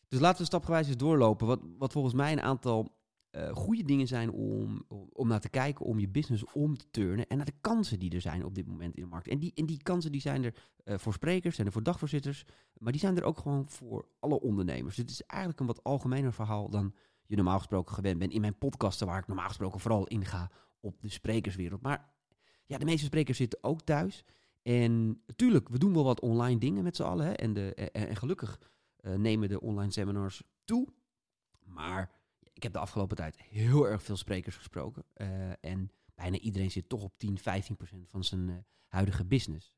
Dus 0.07 0.19
laten 0.19 0.39
we 0.39 0.45
stapgewijs 0.45 0.87
eens 0.87 0.97
doorlopen. 0.97 1.47
Wat, 1.47 1.61
wat 1.77 1.91
volgens 1.91 2.13
mij 2.13 2.31
een 2.31 2.41
aantal 2.41 2.95
uh, 3.35 3.49
goede 3.49 3.83
dingen 3.83 4.07
zijn 4.07 4.31
om, 4.31 4.85
om 5.13 5.27
naar 5.27 5.39
te 5.39 5.49
kijken, 5.49 5.85
om 5.85 5.99
je 5.99 6.09
business 6.09 6.45
om 6.53 6.77
te 6.77 6.85
turnen 6.91 7.27
en 7.27 7.37
naar 7.37 7.45
de 7.45 7.53
kansen 7.61 7.99
die 7.99 8.13
er 8.13 8.21
zijn 8.21 8.45
op 8.45 8.55
dit 8.55 8.67
moment 8.67 8.95
in 8.95 9.03
de 9.03 9.09
markt. 9.09 9.27
En 9.27 9.39
die, 9.39 9.51
en 9.55 9.65
die 9.65 9.83
kansen 9.83 10.11
die 10.11 10.21
zijn 10.21 10.43
er 10.43 10.53
uh, 10.85 10.97
voor 10.97 11.13
sprekers, 11.13 11.55
zijn 11.55 11.67
er 11.67 11.73
voor 11.73 11.83
dagvoorzitters, 11.83 12.45
maar 12.77 12.91
die 12.91 13.01
zijn 13.01 13.17
er 13.17 13.23
ook 13.23 13.37
gewoon 13.37 13.69
voor 13.69 14.07
alle 14.19 14.41
ondernemers. 14.41 14.95
Dus 14.95 15.03
het 15.03 15.13
is 15.13 15.21
eigenlijk 15.21 15.59
een 15.59 15.65
wat 15.65 15.83
algemener 15.83 16.33
verhaal 16.33 16.69
dan 16.69 16.93
je 17.25 17.35
normaal 17.35 17.57
gesproken 17.57 17.95
gewend 17.95 18.19
bent 18.19 18.33
in 18.33 18.41
mijn 18.41 18.57
podcasten, 18.57 19.07
waar 19.07 19.19
ik 19.19 19.27
normaal 19.27 19.47
gesproken 19.47 19.79
vooral 19.79 20.07
inga 20.07 20.51
op 20.79 21.01
de 21.01 21.09
sprekerswereld. 21.09 21.81
Maar 21.81 22.13
ja, 22.65 22.77
de 22.77 22.85
meeste 22.85 23.05
sprekers 23.05 23.37
zitten 23.37 23.63
ook 23.63 23.81
thuis. 23.81 24.25
En 24.61 25.21
natuurlijk, 25.27 25.69
we 25.69 25.77
doen 25.77 25.93
wel 25.93 26.03
wat 26.03 26.21
online 26.21 26.59
dingen 26.59 26.83
met 26.83 26.95
z'n 26.95 27.03
allen. 27.03 27.25
Hè, 27.25 27.31
en, 27.31 27.53
de, 27.53 27.73
en, 27.73 28.15
gelukkig 28.15 28.59
uh, 29.01 29.15
nemen 29.15 29.49
de 29.49 29.61
online 29.61 29.91
seminars 29.91 30.43
toe. 30.63 30.87
Maar 31.65 32.11
ik 32.55 32.63
heb 32.63 32.73
de 32.73 32.79
afgelopen 32.79 33.15
tijd 33.15 33.41
heel 33.41 33.87
erg 33.87 34.03
veel 34.03 34.17
sprekers 34.17 34.55
gesproken. 34.55 35.05
Uh, 35.17 35.27
en 35.59 35.91
bijna 36.15 36.37
iedereen 36.37 36.71
zit 36.71 36.89
toch 36.89 37.03
op 37.03 37.13
10, 37.17 37.37
15 37.37 37.75
procent 37.75 38.09
van 38.09 38.23
zijn 38.23 38.47
uh, 38.47 38.55
huidige 38.87 39.25
business. 39.25 39.75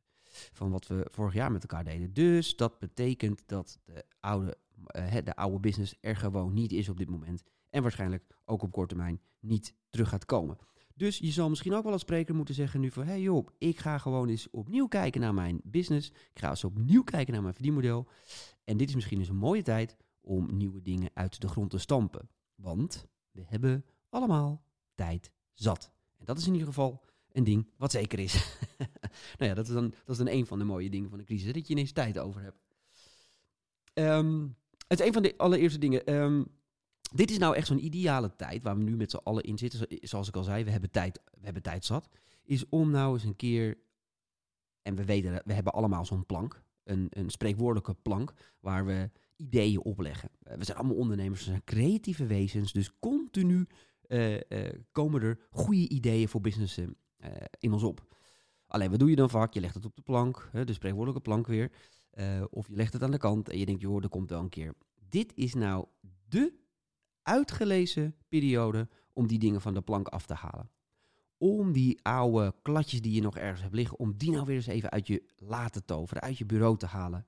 Van 0.54 0.72
wat 0.72 0.88
we 0.88 1.08
vorig 1.12 1.34
jaar 1.34 1.52
met 1.52 1.62
elkaar 1.62 1.84
deden. 1.84 2.14
Dus 2.14 2.56
dat 2.56 2.80
betekent 2.80 3.44
dat 3.46 3.80
de 3.86 4.06
oude, 4.20 4.58
uh, 4.96 5.16
de 5.24 5.36
oude 5.36 5.60
business 5.60 5.96
er 6.02 6.16
gewoon 6.16 6.54
niet 6.54 6.72
is 6.72 6.90
op 6.90 6.98
dit 6.98 7.10
moment. 7.10 7.44
En 7.70 7.82
waarschijnlijk 7.82 8.24
ook 8.46 8.62
op 8.62 8.72
korte 8.72 8.96
termijn 8.96 9.22
niet 9.40 9.74
terug 9.90 10.10
gaat 10.10 10.26
komen. 10.26 10.58
Dus 10.96 11.18
je 11.18 11.32
zal 11.32 11.50
misschien 11.50 11.74
ook 11.74 11.84
wel 11.84 11.92
als 11.92 12.02
spreker 12.02 12.36
moeten 12.36 12.56
zeggen 12.56 12.80
nu 12.80 12.92
van... 12.92 13.06
hey 13.06 13.22
joh, 13.22 13.48
ik 13.58 13.80
ga 13.80 13.98
gewoon 13.98 14.30
eens 14.30 14.50
opnieuw 14.50 14.88
kijken 14.88 15.22
naar 15.22 15.34
mijn 15.34 15.62
business. 15.64 16.10
Ik 16.10 16.40
ga 16.40 16.50
eens 16.50 16.64
opnieuw 16.64 17.04
kijken 17.04 17.34
naar 17.34 17.42
mijn 17.42 17.54
verdienmodel. 17.54 18.08
En 18.64 18.78
dit 18.78 18.90
is 18.90 18.96
misschien 18.96 19.20
eens 19.20 19.30
een 19.30 19.36
mooie 19.36 19.62
tijd 19.62 19.98
om 20.22 20.58
nieuwe 20.58 20.82
dingen 20.82 21.10
uit 21.14 21.42
de 21.42 21.48
grond 21.48 21.70
te 21.70 21.78
stampen. 21.78 22.30
Want 22.58 23.08
we 23.32 23.44
hebben 23.46 23.86
allemaal 24.10 24.64
tijd 24.96 25.32
zat. 25.54 25.92
En 26.18 26.26
dat 26.26 26.38
is 26.38 26.48
in 26.48 26.54
ieder 26.54 26.68
geval 26.68 27.04
een 27.32 27.44
ding 27.44 27.70
wat 27.78 27.92
zeker 27.92 28.20
is. 28.20 28.58
nou 29.38 29.50
ja, 29.50 29.54
dat 29.54 29.68
is, 29.68 29.74
dan, 29.74 29.90
dat 29.90 30.10
is 30.10 30.18
dan 30.18 30.28
een 30.28 30.46
van 30.46 30.60
de 30.60 30.66
mooie 30.66 30.90
dingen 30.90 31.10
van 31.10 31.18
de 31.18 31.24
crisis, 31.24 31.54
dat 31.54 31.68
je 31.68 31.74
ineens 31.74 31.92
tijd 31.92 32.18
over 32.18 32.42
hebt. 32.42 32.60
Um, 33.94 34.56
het 34.88 35.00
is 35.00 35.06
een 35.06 35.14
van 35.14 35.22
de 35.22 35.38
allereerste 35.38 35.80
dingen. 35.80 36.14
Um, 36.14 36.48
dit 37.14 37.32
is 37.32 37.38
nou 37.38 37.56
echt 37.56 37.68
zo'n 37.68 37.86
ideale 37.86 38.36
tijd 38.36 38.64
waar 38.64 38.78
we 38.78 38.84
nu 38.84 38.96
met 38.96 39.12
z'n 39.12 39.20
allen 39.24 39.44
in 39.44 39.58
zitten. 39.58 39.88
Zoals 40.02 40.28
ik 40.28 40.36
al 40.36 40.44
zei, 40.44 40.64
we 40.64 40.72
hebben 40.72 40.92
tijd, 40.92 41.22
we 41.32 41.44
hebben 41.44 41.62
tijd 41.62 41.86
zat. 41.86 42.10
Is 42.44 42.70
om 42.70 42.92
nou 42.92 43.14
eens 43.14 43.24
een 43.24 43.36
keer, 43.36 43.78
en 44.82 44.96
we 44.96 45.06
weten, 45.06 45.42
we 45.46 45.54
hebben 45.54 45.74
allemaal 45.74 46.06
zo'n 46.06 46.26
plank. 46.26 46.64
Een, 46.84 47.08
een 47.10 47.30
spreekwoordelijke 47.30 47.94
plank 47.94 48.34
waar 48.60 48.86
we 48.86 49.10
ideeën 49.38 49.84
opleggen. 49.84 50.30
we 50.40 50.66
zijn 50.66 50.78
allemaal 50.78 50.96
ondernemers, 50.96 51.40
we 51.40 51.50
zijn 51.50 51.64
creatieve 51.64 52.26
wezens, 52.26 52.72
dus 52.72 53.00
continu 53.00 53.68
uh, 54.08 54.34
uh, 54.36 54.40
komen 54.92 55.22
er 55.22 55.40
goede 55.50 55.90
ideeën 55.90 56.28
voor 56.28 56.42
businessen 56.42 56.98
in 57.60 57.74
ons 57.74 57.84
op. 57.84 58.16
Alleen, 58.68 58.90
wat 58.90 59.00
doe 59.00 59.10
je 59.10 59.16
dan 59.16 59.30
vaak? 59.30 59.54
Je 59.54 59.60
legt 59.60 59.74
het 59.74 59.86
op 59.86 59.96
de 59.96 60.02
plank, 60.02 60.50
hè, 60.52 60.66
de 60.66 60.74
spreekwoordelijke 60.74 61.30
plank 61.30 61.48
weer. 61.48 61.72
of 62.50 62.68
je 62.68 62.76
legt 62.76 62.94
het 62.94 63.04
aan 63.04 63.12
de 63.12 63.18
kant 63.18 63.50
en 63.50 63.58
je 63.58 63.66
denkt, 63.66 63.82
joh, 63.82 64.04
er 64.04 64.10
komt 64.10 64.30
wel 64.30 64.40
een 64.40 64.50
keer. 64.50 64.74
Dit 65.10 65.32
is 65.36 65.54
nou 65.54 65.86
de 66.28 66.54
uitgelezen 67.22 68.16
periode 68.28 68.88
om 69.14 69.28
die 69.28 69.40
dingen 69.40 69.62
van 69.62 69.74
de 69.74 69.82
plank 69.82 70.08
af 70.08 70.26
te 70.26 70.34
halen. 70.34 70.70
Om 71.38 71.72
die 71.72 72.00
oude 72.02 72.56
kladjes 72.62 73.02
die 73.02 73.14
je 73.14 73.22
nog 73.22 73.38
ergens 73.38 73.62
hebt 73.62 73.76
liggen, 73.76 74.00
om 74.00 74.18
die 74.18 74.32
nou 74.32 74.46
weer 74.46 74.56
eens 74.56 74.68
even 74.68 74.90
uit 74.90 75.08
je 75.08 75.24
laten 75.36 75.86
toveren, 75.86 76.22
uit 76.22 76.38
je 76.38 76.46
bureau 76.46 76.78
te 76.78 76.86
halen 76.86 77.26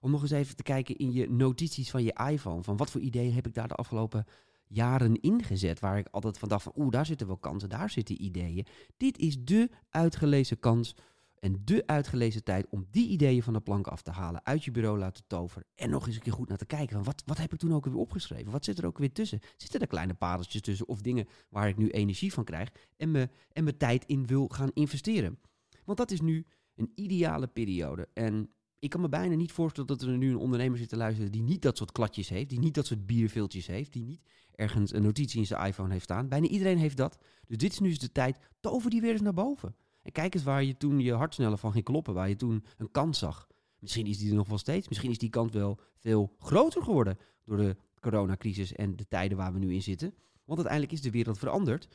om 0.00 0.10
nog 0.10 0.22
eens 0.22 0.30
even 0.30 0.56
te 0.56 0.62
kijken 0.62 0.96
in 0.96 1.12
je 1.12 1.30
notities 1.30 1.90
van 1.90 2.02
je 2.02 2.20
iPhone. 2.30 2.62
Van 2.62 2.76
wat 2.76 2.90
voor 2.90 3.00
ideeën 3.00 3.32
heb 3.32 3.46
ik 3.46 3.54
daar 3.54 3.68
de 3.68 3.74
afgelopen 3.74 4.24
jaren 4.66 5.20
ingezet. 5.20 5.80
Waar 5.80 5.98
ik 5.98 6.08
altijd 6.10 6.38
van 6.38 6.48
dacht 6.48 6.62
van 6.62 6.72
oeh, 6.76 6.90
daar 6.90 7.06
zitten 7.06 7.26
wel 7.26 7.36
kansen, 7.36 7.68
daar 7.68 7.90
zitten 7.90 8.22
ideeën. 8.22 8.66
Dit 8.96 9.18
is 9.18 9.44
de 9.44 9.70
uitgelezen 9.88 10.58
kans 10.58 10.94
en 11.38 11.62
de 11.64 11.82
uitgelezen 11.86 12.44
tijd 12.44 12.66
om 12.70 12.86
die 12.90 13.08
ideeën 13.08 13.42
van 13.42 13.52
de 13.52 13.60
plank 13.60 13.86
af 13.86 14.02
te 14.02 14.10
halen. 14.10 14.44
Uit 14.44 14.64
je 14.64 14.70
bureau 14.70 14.98
laten 14.98 15.24
toveren. 15.26 15.66
En 15.74 15.90
nog 15.90 16.06
eens 16.06 16.16
een 16.16 16.22
keer 16.22 16.32
goed 16.32 16.48
naar 16.48 16.58
te 16.58 16.66
kijken. 16.66 16.96
Van 16.96 17.04
wat, 17.04 17.22
wat 17.26 17.38
heb 17.38 17.52
ik 17.52 17.58
toen 17.58 17.74
ook 17.74 17.84
weer 17.84 17.96
opgeschreven? 17.96 18.52
Wat 18.52 18.64
zit 18.64 18.78
er 18.78 18.86
ook 18.86 18.98
weer 18.98 19.12
tussen? 19.12 19.40
Zitten 19.56 19.80
er 19.80 19.86
kleine 19.86 20.14
pareltjes 20.14 20.62
tussen 20.62 20.88
of 20.88 21.00
dingen 21.00 21.28
waar 21.48 21.68
ik 21.68 21.76
nu 21.76 21.88
energie 21.88 22.32
van 22.32 22.44
krijg 22.44 22.72
en 22.96 23.10
me, 23.10 23.28
en 23.52 23.64
mijn 23.64 23.76
tijd 23.76 24.04
in 24.04 24.26
wil 24.26 24.48
gaan 24.48 24.70
investeren? 24.74 25.38
Want 25.84 25.98
dat 25.98 26.10
is 26.10 26.20
nu 26.20 26.46
een 26.74 26.92
ideale 26.94 27.46
periode. 27.46 28.08
En 28.14 28.50
ik 28.80 28.90
kan 28.90 29.00
me 29.00 29.08
bijna 29.08 29.34
niet 29.34 29.52
voorstellen 29.52 29.88
dat 29.88 30.02
er 30.02 30.18
nu 30.18 30.30
een 30.30 30.36
ondernemer 30.36 30.78
zit 30.78 30.88
te 30.88 30.96
luisteren 30.96 31.32
die 31.32 31.42
niet 31.42 31.62
dat 31.62 31.76
soort 31.76 31.92
kladjes 31.92 32.28
heeft, 32.28 32.48
die 32.48 32.58
niet 32.58 32.74
dat 32.74 32.86
soort 32.86 33.06
bierviltjes 33.06 33.66
heeft, 33.66 33.92
die 33.92 34.04
niet 34.04 34.20
ergens 34.54 34.92
een 34.92 35.02
notitie 35.02 35.40
in 35.40 35.46
zijn 35.46 35.66
iPhone 35.66 35.92
heeft 35.92 36.04
staan. 36.04 36.28
Bijna 36.28 36.46
iedereen 36.46 36.78
heeft 36.78 36.96
dat. 36.96 37.18
Dus 37.46 37.56
dit 37.56 37.72
is 37.72 37.78
nu 37.78 37.88
eens 37.88 37.98
de 37.98 38.12
tijd, 38.12 38.38
tover 38.60 38.90
die 38.90 39.00
weer 39.00 39.12
eens 39.12 39.20
naar 39.20 39.34
boven. 39.34 39.76
En 40.02 40.12
kijk 40.12 40.34
eens 40.34 40.42
waar 40.42 40.64
je 40.64 40.76
toen 40.76 41.00
je 41.00 41.12
hart 41.12 41.34
sneller 41.34 41.58
van 41.58 41.72
ging 41.72 41.84
kloppen, 41.84 42.14
waar 42.14 42.28
je 42.28 42.36
toen 42.36 42.64
een 42.78 42.90
kans 42.90 43.18
zag. 43.18 43.46
Misschien 43.78 44.06
is 44.06 44.18
die 44.18 44.30
er 44.30 44.36
nog 44.36 44.48
wel 44.48 44.58
steeds. 44.58 44.88
Misschien 44.88 45.10
is 45.10 45.18
die 45.18 45.30
kans 45.30 45.52
wel 45.52 45.80
veel 45.96 46.34
groter 46.38 46.82
geworden 46.82 47.18
door 47.44 47.56
de 47.56 47.76
coronacrisis 48.00 48.72
en 48.72 48.96
de 48.96 49.08
tijden 49.08 49.36
waar 49.36 49.52
we 49.52 49.58
nu 49.58 49.72
in 49.72 49.82
zitten. 49.82 50.14
Want 50.44 50.58
uiteindelijk 50.58 50.92
is 50.92 51.02
de 51.02 51.10
wereld 51.10 51.38
veranderd 51.38 51.88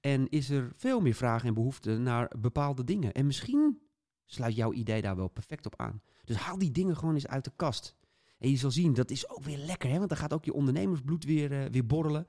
en 0.00 0.28
is 0.28 0.50
er 0.50 0.72
veel 0.76 1.00
meer 1.00 1.14
vraag 1.14 1.44
en 1.44 1.54
behoefte 1.54 1.98
naar 1.98 2.32
bepaalde 2.38 2.84
dingen. 2.84 3.12
En 3.12 3.26
misschien 3.26 3.78
sluit 4.30 4.56
jouw 4.56 4.72
idee 4.72 5.02
daar 5.02 5.16
wel 5.16 5.28
perfect 5.28 5.66
op 5.66 5.76
aan. 5.76 6.02
Dus 6.24 6.36
haal 6.36 6.58
die 6.58 6.70
dingen 6.70 6.96
gewoon 6.96 7.14
eens 7.14 7.26
uit 7.26 7.44
de 7.44 7.52
kast. 7.56 7.96
En 8.38 8.50
je 8.50 8.56
zal 8.56 8.70
zien, 8.70 8.92
dat 8.92 9.10
is 9.10 9.28
ook 9.28 9.42
weer 9.42 9.58
lekker, 9.58 9.90
hè? 9.90 9.96
want 9.96 10.08
dan 10.08 10.18
gaat 10.18 10.32
ook 10.32 10.44
je 10.44 10.52
ondernemersbloed 10.52 11.24
weer, 11.24 11.52
uh, 11.52 11.70
weer 11.70 11.86
borrelen. 11.86 12.26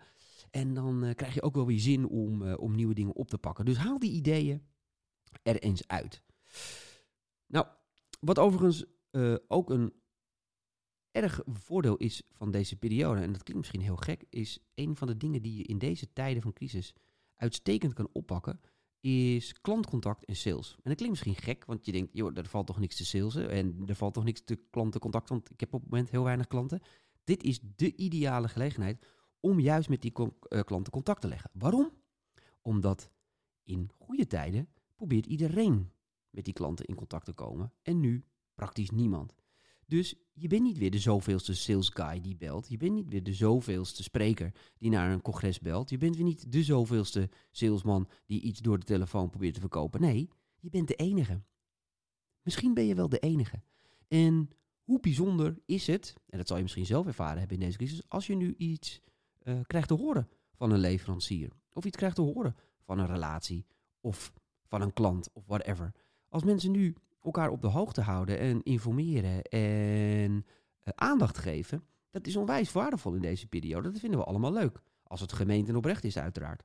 En 0.51 0.73
dan 0.73 1.05
uh, 1.05 1.13
krijg 1.15 1.33
je 1.33 1.41
ook 1.41 1.55
wel 1.55 1.65
weer 1.65 1.79
zin 1.79 2.07
om, 2.07 2.41
uh, 2.41 2.57
om 2.57 2.75
nieuwe 2.75 2.93
dingen 2.93 3.15
op 3.15 3.29
te 3.29 3.37
pakken. 3.37 3.65
Dus 3.65 3.77
haal 3.77 3.99
die 3.99 4.11
ideeën 4.11 4.67
er 5.43 5.59
eens 5.59 5.87
uit. 5.87 6.23
Nou, 7.45 7.65
wat 8.19 8.39
overigens 8.39 8.85
ook 9.47 9.69
een 9.69 9.93
erg 11.11 11.41
voordeel 11.45 11.97
is 11.97 12.21
van 12.31 12.51
deze 12.51 12.75
periode, 12.75 13.21
en 13.21 13.31
dat 13.31 13.43
klinkt 13.43 13.61
misschien 13.61 13.81
heel 13.81 13.95
gek, 13.95 14.25
is 14.29 14.59
een 14.75 14.95
van 14.95 15.07
de 15.07 15.17
dingen 15.17 15.41
die 15.41 15.57
je 15.57 15.63
in 15.63 15.77
deze 15.77 16.13
tijden 16.13 16.41
van 16.41 16.53
crisis 16.53 16.93
uitstekend 17.35 17.93
kan 17.93 18.09
oppakken, 18.11 18.59
is 19.01 19.61
klantcontact 19.61 20.25
en 20.25 20.35
sales. 20.35 20.71
En 20.71 20.81
dat 20.83 20.95
klinkt 20.95 21.09
misschien 21.09 21.43
gek, 21.43 21.65
want 21.65 21.85
je 21.85 21.91
denkt, 21.91 22.09
joh, 22.13 22.37
er 22.37 22.45
valt 22.45 22.67
toch 22.67 22.79
niks 22.79 22.95
te 22.95 23.05
salesen 23.05 23.49
en 23.49 23.83
er 23.85 23.95
valt 23.95 24.13
toch 24.13 24.23
niks 24.23 24.41
te 24.43 24.59
klantencontact, 24.69 25.29
want 25.29 25.51
ik 25.51 25.59
heb 25.59 25.73
op 25.73 25.81
het 25.81 25.89
moment 25.89 26.09
heel 26.09 26.23
weinig 26.23 26.47
klanten. 26.47 26.81
Dit 27.23 27.43
is 27.43 27.59
de 27.75 27.95
ideale 27.95 28.47
gelegenheid 28.47 29.05
om 29.39 29.59
juist 29.59 29.89
met 29.89 30.01
die 30.01 30.13
uh, 30.19 30.61
klanten 30.61 30.91
contact 30.91 31.21
te 31.21 31.27
leggen. 31.27 31.49
Waarom? 31.53 31.91
Omdat 32.61 33.11
in 33.63 33.89
goede 33.97 34.27
tijden 34.27 34.69
probeert 34.95 35.25
iedereen 35.25 35.91
met 36.29 36.45
die 36.45 36.53
klanten 36.53 36.85
in 36.85 36.95
contact 36.95 37.25
te 37.25 37.33
komen 37.33 37.73
en 37.81 37.99
nu 37.99 38.25
praktisch 38.55 38.89
niemand. 38.89 39.35
Dus 39.89 40.15
je 40.33 40.47
bent 40.47 40.61
niet 40.61 40.77
weer 40.77 40.91
de 40.91 40.99
zoveelste 40.99 41.55
sales 41.55 41.89
guy 41.89 42.21
die 42.21 42.35
belt. 42.35 42.69
Je 42.69 42.77
bent 42.77 42.93
niet 42.93 43.09
weer 43.09 43.23
de 43.23 43.33
zoveelste 43.33 44.03
spreker 44.03 44.53
die 44.77 44.89
naar 44.89 45.11
een 45.11 45.21
congres 45.21 45.59
belt. 45.59 45.89
Je 45.89 45.97
bent 45.97 46.15
weer 46.15 46.25
niet 46.25 46.51
de 46.51 46.63
zoveelste 46.63 47.29
salesman 47.51 48.09
die 48.25 48.41
iets 48.41 48.59
door 48.59 48.79
de 48.79 48.85
telefoon 48.85 49.29
probeert 49.29 49.53
te 49.53 49.59
verkopen. 49.59 50.01
Nee, 50.01 50.29
je 50.59 50.69
bent 50.69 50.87
de 50.87 50.95
enige. 50.95 51.41
Misschien 52.41 52.73
ben 52.73 52.85
je 52.85 52.95
wel 52.95 53.09
de 53.09 53.19
enige. 53.19 53.61
En 54.07 54.49
hoe 54.83 54.99
bijzonder 54.99 55.59
is 55.65 55.87
het, 55.87 56.13
en 56.27 56.37
dat 56.37 56.47
zal 56.47 56.57
je 56.57 56.63
misschien 56.63 56.85
zelf 56.85 57.05
ervaren 57.05 57.39
hebben 57.39 57.57
in 57.57 57.63
deze 57.63 57.77
crisis, 57.77 58.01
als 58.07 58.27
je 58.27 58.35
nu 58.35 58.55
iets 58.57 59.01
uh, 59.43 59.59
krijgt 59.67 59.87
te 59.87 59.93
horen 59.93 60.29
van 60.55 60.71
een 60.71 60.79
leverancier. 60.79 61.51
Of 61.73 61.85
iets 61.85 61.97
krijgt 61.97 62.15
te 62.15 62.21
horen 62.21 62.55
van 62.81 62.99
een 62.99 63.07
relatie. 63.07 63.65
Of 64.01 64.33
van 64.67 64.81
een 64.81 64.93
klant 64.93 65.29
of 65.33 65.45
whatever. 65.45 65.91
Als 66.29 66.43
mensen 66.43 66.71
nu 66.71 66.95
elkaar 67.23 67.49
op 67.49 67.61
de 67.61 67.67
hoogte 67.67 68.01
houden 68.01 68.39
en 68.39 68.63
informeren 68.63 69.41
en 69.43 70.31
uh, 70.31 70.93
aandacht 70.95 71.37
geven, 71.37 71.83
dat 72.09 72.27
is 72.27 72.35
onwijs 72.35 72.71
waardevol 72.71 73.13
in 73.13 73.21
deze 73.21 73.47
periode. 73.47 73.91
Dat 73.91 73.99
vinden 73.99 74.19
we 74.19 74.25
allemaal 74.25 74.53
leuk. 74.53 74.81
Als 75.03 75.21
het 75.21 75.33
gemeente 75.33 75.77
oprecht 75.77 76.03
is, 76.03 76.17
uiteraard. 76.17 76.63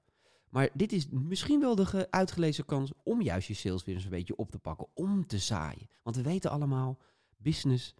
Maar 0.49 0.69
dit 0.75 0.93
is 0.93 1.09
misschien 1.11 1.61
wel 1.61 1.75
de 1.75 2.07
uitgelezen 2.11 2.65
kans 2.65 2.93
om 3.03 3.23
juist 3.23 3.49
je 3.49 3.55
sales 3.55 3.85
weer 3.85 3.95
eens 3.95 4.05
een 4.05 4.11
beetje 4.11 4.37
op 4.37 4.51
te 4.51 4.59
pakken, 4.59 4.87
om 4.95 5.27
te 5.27 5.39
zaaien. 5.39 5.89
Want 6.03 6.17
we 6.17 6.23
weten 6.23 6.51
allemaal, 6.51 6.99
business, 7.37 7.95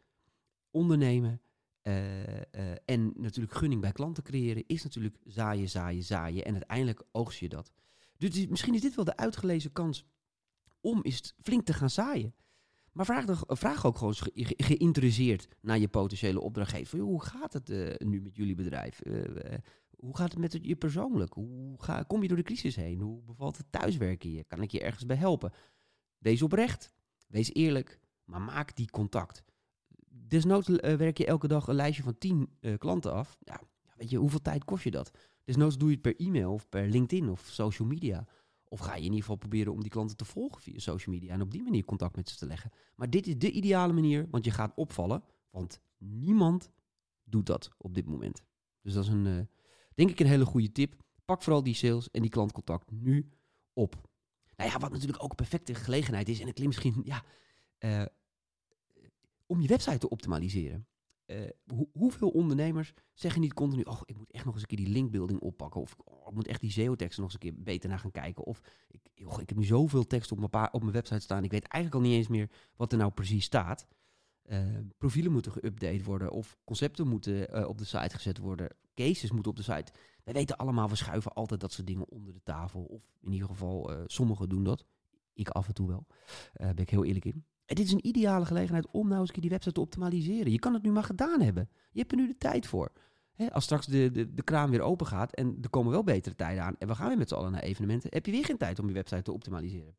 ondernemen 0.71 1.41
uh, 1.83 2.27
uh, 2.27 2.37
en 2.85 3.13
natuurlijk 3.17 3.55
gunning 3.55 3.81
bij 3.81 3.93
klanten 3.93 4.23
creëren 4.23 4.65
is 4.67 4.83
natuurlijk 4.83 5.17
zaaien, 5.25 5.69
zaaien, 5.69 6.03
zaaien. 6.03 6.45
En 6.45 6.53
uiteindelijk 6.53 7.03
oogst 7.13 7.39
je 7.39 7.49
dat. 7.49 7.73
Dus 8.17 8.47
misschien 8.47 8.75
is 8.75 8.81
dit 8.81 8.95
wel 8.95 9.05
de 9.05 9.17
uitgelezen 9.17 9.73
kans 9.73 10.05
om 10.81 11.03
eens 11.03 11.35
flink 11.43 11.65
te 11.65 11.73
gaan 11.73 11.91
zaaien. 11.91 12.35
Maar 12.95 13.05
vraag, 13.05 13.25
de, 13.25 13.37
vraag 13.47 13.87
ook 13.87 13.99
gewoon 13.99 14.15
ge, 14.15 14.55
geïnteresseerd 14.57 15.49
naar 15.61 15.79
je 15.79 15.89
potentiële 15.89 16.41
opdrachtgever. 16.41 16.99
hoe 16.99 17.23
gaat 17.23 17.53
het 17.53 17.71
uh, 17.71 17.95
nu 17.97 18.21
met 18.21 18.37
jullie 18.37 18.55
bedrijf? 18.55 19.01
Uh, 19.05 19.25
uh, 19.25 19.35
hoe 19.97 20.17
gaat 20.17 20.31
het 20.31 20.41
met 20.41 20.59
je 20.63 20.77
persoonlijk? 20.77 21.33
Hoe 21.33 21.83
ga, 21.83 22.03
kom 22.03 22.23
je 22.23 22.29
door 22.29 22.37
de 22.37 22.43
crisis 22.43 22.77
heen? 22.77 23.01
Hoe 23.01 23.23
bevalt 23.23 23.57
het 23.57 23.67
thuiswerken 23.71 24.29
hier? 24.29 24.45
Kan 24.47 24.63
ik 24.63 24.71
je 24.71 24.81
ergens 24.81 25.07
bij 25.07 25.17
helpen? 25.17 25.53
Wees 26.19 26.43
oprecht, 26.43 26.93
wees 27.27 27.55
eerlijk, 27.55 27.99
maar 28.25 28.41
maak 28.41 28.77
die 28.77 28.91
contact. 28.91 29.45
Desnoods 30.09 30.69
werk 30.81 31.19
je 31.19 31.27
elke 31.27 31.49
dag 31.49 31.67
een 31.67 31.75
lijstje 31.75 32.03
van 32.03 32.19
10 32.19 32.49
klanten 32.79 33.13
af. 33.13 33.37
Ja, 33.41 33.61
weet 33.97 34.11
je, 34.11 34.17
hoeveel 34.17 34.43
tijd 34.43 34.65
kost 34.65 34.85
je 34.85 34.91
dat? 34.91 35.11
Desnoods 35.45 35.79
doe 35.79 35.89
je 35.89 35.95
het 35.95 36.03
per 36.03 36.27
e-mail 36.27 36.53
of 36.53 36.69
per 36.69 36.89
LinkedIn 36.89 37.29
of 37.29 37.41
social 37.41 37.89
media. 37.89 38.27
Of 38.75 38.81
ga 38.81 38.93
je 38.93 38.99
in 38.99 39.05
ieder 39.05 39.21
geval 39.21 39.37
proberen 39.37 39.73
om 39.73 39.81
die 39.81 39.91
klanten 39.91 40.17
te 40.17 40.25
volgen 40.25 40.63
via 40.63 40.79
social 40.79 41.15
media 41.15 41.33
en 41.33 41.41
op 41.41 41.51
die 41.51 41.63
manier 41.63 41.85
contact 41.85 42.17
met 42.17 42.29
ze 42.29 42.37
te 42.37 42.47
leggen. 42.47 42.73
Maar 42.95 43.11
dit 43.11 43.27
is 43.27 43.39
de 43.39 43.51
ideale 43.51 43.93
manier, 43.93 44.27
want 44.31 44.45
je 44.45 44.51
gaat 44.51 44.73
opvallen, 44.75 45.23
want 45.51 45.81
niemand 45.99 46.71
doet 47.25 47.47
dat 47.47 47.71
op 47.79 47.95
dit 47.95 48.07
moment. 48.07 48.45
Dus 48.83 48.93
dat 48.93 49.05
is 49.05 49.11
een, 49.11 49.27
uh, 49.27 49.41
denk 49.95 50.11
ik, 50.11 50.21
een 50.21 50.27
hele 50.27 50.45
goede 50.45 50.73
tip. 50.73 51.03
Pak 51.25 51.43
vooral 51.43 51.63
die 51.63 51.75
sales 51.75 52.11
en 52.11 52.21
die 52.21 52.31
klantcontact 52.31 52.91
nu 52.91 53.31
op. 53.73 54.09
Nou 54.57 54.71
ja, 54.71 54.79
wat 54.79 54.93
natuurlijk 54.93 55.23
ook 55.23 55.31
een 55.31 55.37
perfecte 55.37 55.75
gelegenheid 55.75 56.29
is, 56.29 56.41
en 56.41 56.47
het 56.47 56.55
klinkt 56.55 56.75
misschien, 56.75 57.03
ja, 57.05 57.25
uh, 57.79 58.07
om 59.47 59.61
je 59.61 59.69
website 59.69 59.99
te 59.99 60.09
optimaliseren. 60.09 60.87
Hoe, 61.67 61.89
hoeveel 61.93 62.29
ondernemers 62.29 62.95
zeggen 63.13 63.41
niet 63.41 63.55
continu: 63.55 63.83
Oh, 63.83 64.01
ik 64.05 64.17
moet 64.17 64.31
echt 64.31 64.45
nog 64.45 64.55
eens 64.55 64.63
een 64.63 64.69
keer 64.69 64.85
die 64.85 64.95
linkbuilding 64.95 65.41
oppakken. 65.41 65.81
Of 65.81 65.97
oh, 66.05 66.29
ik 66.29 66.35
moet 66.35 66.47
echt 66.47 66.61
die 66.61 66.71
SEO-teksten 66.71 67.23
nog 67.23 67.33
eens 67.33 67.43
een 67.43 67.51
keer 67.51 67.63
beter 67.63 67.89
naar 67.89 67.99
gaan 67.99 68.11
kijken. 68.11 68.45
Of 68.45 68.61
ik, 68.89 69.01
ik 69.15 69.49
heb 69.49 69.55
nu 69.55 69.65
zoveel 69.65 70.07
tekst 70.07 70.33
op 70.33 70.39
mijn, 70.39 70.73
op 70.73 70.81
mijn 70.81 70.93
website 70.93 71.21
staan. 71.21 71.45
Ik 71.45 71.51
weet 71.51 71.69
eigenlijk 71.69 72.05
al 72.05 72.11
niet 72.11 72.19
eens 72.19 72.29
meer 72.29 72.51
wat 72.77 72.93
er 72.93 72.99
nou 72.99 73.11
precies 73.11 73.45
staat. 73.45 73.87
Uh, 74.47 74.79
profielen 74.99 75.33
moeten 75.33 75.53
geüpdate 75.53 76.05
worden. 76.05 76.31
Of 76.31 76.59
concepten 76.65 77.09
moeten 77.09 77.57
uh, 77.57 77.69
op 77.69 77.79
de 77.79 77.85
site 77.85 78.15
gezet 78.15 78.39
worden. 78.39 78.77
Cases 78.95 79.31
moeten 79.31 79.51
op 79.51 79.57
de 79.57 79.63
site. 79.63 79.93
Wij 80.25 80.35
weten 80.35 80.57
allemaal, 80.57 80.89
we 80.89 80.97
schuiven 80.97 81.33
altijd 81.33 81.61
dat 81.61 81.73
soort 81.73 81.87
dingen 81.87 82.09
onder 82.09 82.33
de 82.33 82.43
tafel. 82.43 82.83
Of 82.83 83.03
in 83.21 83.33
ieder 83.33 83.49
geval, 83.49 83.91
sommigen 84.07 84.49
doen 84.49 84.65
dat. 84.65 84.85
Ik 85.33 85.49
af 85.49 85.69
en 85.69 85.75
toe 85.75 85.89
wel. 85.89 86.07
Daar 86.53 86.75
ben 86.75 86.85
ik 86.85 86.91
heel 86.91 87.05
eerlijk 87.05 87.25
in. 87.25 87.45
En 87.67 87.75
dit 87.75 87.87
is 87.87 87.93
een 87.93 88.07
ideale 88.07 88.47
gelegenheid 88.47 88.91
om 88.91 89.09
nou 89.09 89.21
eens 89.21 89.33
die 89.33 89.51
website 89.51 89.75
te 89.75 89.81
optimaliseren. 89.81 90.53
Je 90.53 90.59
kan 90.59 90.75
het 90.75 90.83
nu 90.83 90.91
maar 90.91 91.05
gedaan 91.05 91.41
hebben. 91.41 91.69
Je 91.93 91.99
hebt 91.99 92.13
er 92.13 92.19
nu 92.19 92.27
de 92.27 92.39
tijd 92.39 92.67
voor. 92.67 92.93
als 93.51 93.65
straks 93.65 93.87
de, 93.87 94.11
de, 94.11 94.35
de 94.35 94.43
kraan 94.43 94.71
weer 94.71 94.81
open 94.81 95.07
gaat 95.07 95.35
en 95.35 95.59
er 95.63 95.71
komen 95.71 95.93
wel 95.93 96.05
betere 96.05 96.35
tijden 96.35 96.65
aan 96.65 96.75
en 96.79 96.89
we 96.89 96.95
gaan 96.95 97.09
weer 97.09 97.19
met 97.19 97.29
z'n 97.29 97.35
allen 97.35 97.53
naar 97.53 97.63
evenementen, 97.63 98.11
heb 98.13 98.27
je 98.27 98.33
weer 98.33 98.45
geen 98.45 98.59
tijd 98.59 98.79
om 98.79 98.89
je 98.89 98.95
website 98.95 99.23
te 99.23 99.33
optimaliseren. 99.33 99.97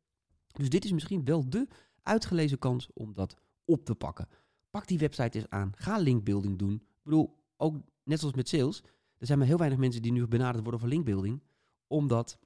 Dus 0.52 0.68
dit 0.68 0.84
is 0.84 0.92
misschien 0.92 1.24
wel 1.24 1.48
de 1.48 1.68
uitgelezen 2.02 2.58
kans 2.58 2.88
om 2.94 3.14
dat 3.14 3.36
op 3.64 3.84
te 3.84 3.94
pakken. 3.94 4.28
Pak 4.70 4.86
die 4.86 4.98
website 4.98 5.38
eens 5.38 5.50
aan. 5.50 5.72
Ga 5.76 5.98
linkbuilding 5.98 6.58
doen. 6.58 6.74
Ik 6.74 7.02
bedoel, 7.02 7.38
ook 7.56 7.76
net 8.02 8.18
zoals 8.18 8.34
met 8.34 8.48
sales, 8.48 8.82
er 9.18 9.26
zijn 9.26 9.38
maar 9.38 9.46
heel 9.46 9.58
weinig 9.58 9.78
mensen 9.78 10.02
die 10.02 10.12
nu 10.12 10.26
benaderd 10.26 10.62
worden 10.62 10.80
voor 10.80 10.88
linkbuilding, 10.88 11.42
omdat 11.86 12.38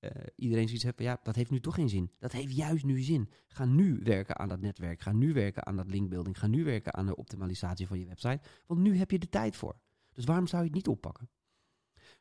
uh, 0.00 0.10
iedereen 0.36 0.66
zoiets 0.66 0.84
van 0.84 0.94
ja, 0.96 1.20
dat 1.22 1.34
heeft 1.34 1.50
nu 1.50 1.60
toch 1.60 1.74
geen 1.74 1.88
zin. 1.88 2.10
Dat 2.18 2.32
heeft 2.32 2.56
juist 2.56 2.84
nu 2.84 3.00
zin. 3.00 3.30
Ga 3.46 3.64
nu 3.64 4.00
werken 4.02 4.38
aan 4.38 4.48
dat 4.48 4.60
netwerk. 4.60 5.00
Ga 5.00 5.12
nu 5.12 5.32
werken 5.32 5.66
aan 5.66 5.76
dat 5.76 5.88
linkbuilding. 5.90 6.38
Ga 6.38 6.46
nu 6.46 6.64
werken 6.64 6.94
aan 6.94 7.06
de 7.06 7.16
optimalisatie 7.16 7.86
van 7.86 7.98
je 7.98 8.06
website. 8.06 8.40
Want 8.66 8.80
nu 8.80 8.96
heb 8.96 9.10
je 9.10 9.18
de 9.18 9.28
tijd 9.28 9.56
voor. 9.56 9.80
Dus 10.12 10.24
waarom 10.24 10.46
zou 10.46 10.62
je 10.62 10.68
het 10.68 10.76
niet 10.76 10.88
oppakken? 10.88 11.30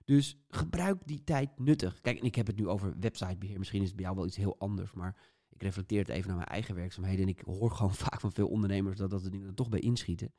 Dus 0.06 0.38
gebruik 0.48 1.02
die 1.06 1.24
tijd 1.24 1.60
nuttig. 1.60 2.02
Kijk, 2.02 2.20
en 2.20 2.26
ik 2.26 2.36
heb 2.36 2.48
het 2.48 2.56
nu 2.56 2.68
over 2.68 3.00
websitebeheer. 3.00 3.58
Misschien 3.58 3.82
is 3.82 3.88
het 3.88 3.96
bij 3.96 4.06
jou 4.06 4.18
wel 4.18 4.26
iets 4.26 4.36
heel 4.36 4.60
anders, 4.60 4.92
maar 4.94 5.16
ik 5.50 5.62
reflecteer 5.62 6.00
het 6.00 6.10
even 6.10 6.28
naar 6.28 6.38
mijn 6.38 6.50
eigen 6.50 6.76
werkzaamheden. 6.76 7.22
En 7.22 7.28
ik 7.28 7.42
hoor 7.46 7.72
gewoon 7.72 7.96
vaak 8.06 8.20
van 8.20 8.32
veel 8.32 8.48
ondernemers 8.48 8.98
dat 8.98 9.10
dat 9.10 9.26
er 9.26 9.54
toch 9.54 9.70
bij 9.70 9.80
inschieten. 9.80 10.34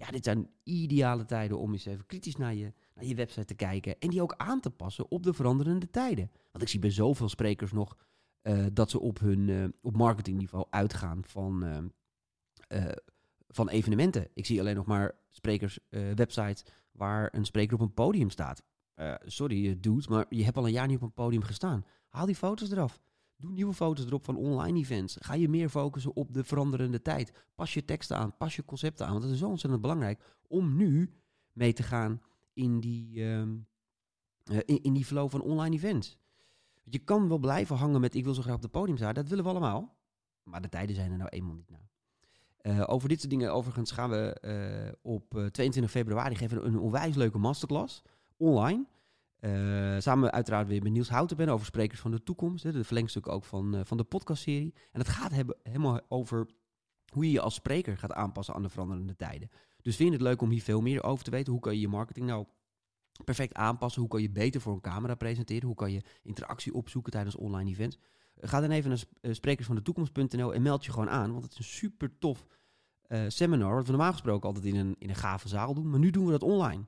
Ja, 0.00 0.10
dit 0.10 0.24
zijn 0.24 0.50
ideale 0.62 1.24
tijden 1.24 1.58
om 1.58 1.72
eens 1.72 1.84
even 1.84 2.06
kritisch 2.06 2.36
naar 2.36 2.54
je, 2.54 2.72
naar 2.94 3.04
je 3.04 3.14
website 3.14 3.44
te 3.44 3.54
kijken. 3.54 3.98
En 3.98 4.08
die 4.08 4.22
ook 4.22 4.34
aan 4.36 4.60
te 4.60 4.70
passen 4.70 5.10
op 5.10 5.22
de 5.22 5.32
veranderende 5.32 5.90
tijden. 5.90 6.30
Want 6.50 6.64
ik 6.64 6.68
zie 6.68 6.80
bij 6.80 6.90
zoveel 6.90 7.28
sprekers 7.28 7.72
nog 7.72 7.96
uh, 8.42 8.66
dat 8.72 8.90
ze 8.90 9.00
op 9.00 9.18
hun 9.18 9.48
uh, 9.48 9.64
op 9.80 9.96
marketingniveau 9.96 10.66
uitgaan 10.70 11.24
van, 11.24 11.64
uh, 11.64 12.88
van 13.48 13.68
evenementen. 13.68 14.28
Ik 14.34 14.46
zie 14.46 14.60
alleen 14.60 14.74
nog 14.74 14.86
maar 14.86 15.18
sprekers 15.30 15.78
websites 16.14 16.64
waar 16.92 17.28
een 17.32 17.44
spreker 17.44 17.74
op 17.74 17.80
een 17.80 17.94
podium 17.94 18.30
staat. 18.30 18.62
sorry, 19.24 19.80
dude, 19.80 20.08
maar 20.08 20.26
je 20.28 20.44
hebt 20.44 20.56
al 20.56 20.66
een 20.66 20.72
jaar 20.72 20.86
niet 20.86 20.96
op 20.96 21.02
een 21.02 21.12
podium 21.12 21.42
gestaan. 21.42 21.84
Haal 22.08 22.26
die 22.26 22.34
foto's 22.34 22.70
eraf. 22.70 23.00
Doe 23.40 23.50
nieuwe 23.50 23.74
foto's 23.74 24.06
erop 24.06 24.24
van 24.24 24.36
online 24.36 24.78
events. 24.78 25.16
Ga 25.20 25.34
je 25.34 25.48
meer 25.48 25.68
focussen 25.68 26.16
op 26.16 26.32
de 26.32 26.44
veranderende 26.44 27.02
tijd. 27.02 27.32
Pas 27.54 27.74
je 27.74 27.84
teksten 27.84 28.16
aan, 28.16 28.36
pas 28.36 28.56
je 28.56 28.64
concepten 28.64 29.06
aan. 29.06 29.12
Want 29.12 29.24
het 29.24 29.32
is 29.32 29.38
zo 29.38 29.48
ontzettend 29.48 29.82
belangrijk 29.82 30.22
om 30.48 30.76
nu 30.76 31.12
mee 31.52 31.72
te 31.72 31.82
gaan 31.82 32.22
in 32.52 32.80
die, 32.80 33.24
um, 33.24 33.66
uh, 34.52 34.58
in, 34.64 34.92
die 34.92 35.04
flow 35.04 35.30
van 35.30 35.40
online 35.40 35.76
events. 35.76 36.18
Je 36.84 36.98
kan 36.98 37.28
wel 37.28 37.38
blijven 37.38 37.76
hangen 37.76 38.00
met 38.00 38.14
ik 38.14 38.24
wil 38.24 38.34
zo 38.34 38.42
graag 38.42 38.54
op 38.54 38.62
het 38.62 38.70
podium 38.70 38.96
staan. 38.96 39.14
Dat 39.14 39.28
willen 39.28 39.44
we 39.44 39.50
allemaal. 39.50 39.96
Maar 40.42 40.62
de 40.62 40.68
tijden 40.68 40.94
zijn 40.94 41.10
er 41.10 41.16
nou 41.16 41.28
eenmaal 41.28 41.54
niet 41.54 41.70
na. 41.70 41.88
Uh, 42.62 42.84
over 42.86 43.08
dit 43.08 43.18
soort 43.18 43.30
dingen 43.30 43.52
overigens 43.52 43.90
gaan 43.90 44.10
we 44.10 44.36
uh, 44.44 45.12
op 45.12 45.30
22 45.30 45.90
februari 45.90 46.34
geven 46.34 46.66
een 46.66 46.78
onwijs 46.78 47.14
leuke 47.14 47.38
masterclass 47.38 48.02
online. 48.36 48.86
Uh, 49.40 49.96
samen 49.98 50.32
uiteraard 50.32 50.68
weer 50.68 50.82
met 50.82 50.92
Niels 50.92 51.08
Houten 51.08 51.36
ben 51.36 51.48
over 51.48 51.66
Sprekers 51.66 52.00
van 52.00 52.10
de 52.10 52.22
Toekomst. 52.22 52.64
Hè, 52.64 52.72
de 52.72 52.84
verlengstuk 52.84 53.28
ook 53.28 53.44
van, 53.44 53.74
uh, 53.74 53.80
van 53.84 53.96
de 53.96 54.04
podcastserie. 54.04 54.74
En 54.92 55.00
het 55.00 55.08
gaat 55.08 55.32
helemaal 55.62 56.00
over 56.08 56.46
hoe 57.12 57.24
je 57.24 57.30
je 57.30 57.40
als 57.40 57.54
spreker 57.54 57.98
gaat 57.98 58.12
aanpassen 58.12 58.54
aan 58.54 58.62
de 58.62 58.68
veranderende 58.68 59.16
tijden. 59.16 59.50
Dus 59.82 59.96
vind 59.96 60.08
je 60.08 60.14
het 60.14 60.24
leuk 60.24 60.42
om 60.42 60.50
hier 60.50 60.62
veel 60.62 60.80
meer 60.80 61.02
over 61.02 61.24
te 61.24 61.30
weten? 61.30 61.52
Hoe 61.52 61.62
kan 61.62 61.74
je 61.74 61.80
je 61.80 61.88
marketing 61.88 62.26
nou 62.26 62.46
perfect 63.24 63.54
aanpassen? 63.54 64.00
Hoe 64.00 64.10
kan 64.10 64.22
je 64.22 64.30
beter 64.30 64.60
voor 64.60 64.72
een 64.72 64.80
camera 64.80 65.14
presenteren? 65.14 65.66
Hoe 65.66 65.76
kan 65.76 65.92
je 65.92 66.02
interactie 66.22 66.74
opzoeken 66.74 67.12
tijdens 67.12 67.36
online 67.36 67.70
events? 67.70 67.98
Ga 68.40 68.60
dan 68.60 68.70
even 68.70 68.90
naar 68.90 69.34
sprekersvandetoekomst.nl 69.34 70.54
en 70.54 70.62
meld 70.62 70.84
je 70.84 70.92
gewoon 70.92 71.10
aan, 71.10 71.30
want 71.30 71.42
het 71.42 71.52
is 71.52 71.58
een 71.58 71.64
super 71.64 72.18
tof 72.18 72.46
seminar, 73.28 73.74
wat 73.74 73.84
we 73.84 73.92
normaal 73.92 74.12
gesproken 74.12 74.48
altijd 74.48 74.64
in 74.64 74.76
een, 74.76 74.96
in 74.98 75.08
een 75.08 75.14
gave 75.14 75.48
zaal 75.48 75.74
doen, 75.74 75.90
maar 75.90 75.98
nu 75.98 76.10
doen 76.10 76.24
we 76.24 76.30
dat 76.30 76.42
online. 76.42 76.86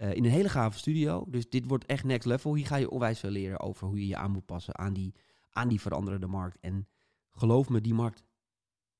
Uh, 0.00 0.14
in 0.14 0.24
een 0.24 0.30
hele 0.30 0.48
gave 0.48 0.78
studio, 0.78 1.24
dus 1.28 1.48
dit 1.48 1.66
wordt 1.66 1.86
echt 1.86 2.04
next 2.04 2.26
level. 2.26 2.54
Hier 2.54 2.66
ga 2.66 2.76
je 2.76 2.90
onwijs 2.90 3.18
veel 3.18 3.30
leren 3.30 3.60
over 3.60 3.86
hoe 3.86 4.00
je 4.00 4.06
je 4.06 4.16
aan 4.16 4.30
moet 4.30 4.46
passen 4.46 4.78
aan 4.78 4.92
die, 4.92 5.14
aan 5.50 5.68
die 5.68 5.80
veranderende 5.80 6.26
markt. 6.26 6.58
En 6.60 6.88
geloof 7.30 7.68
me, 7.68 7.80
die 7.80 7.94
markt 7.94 8.24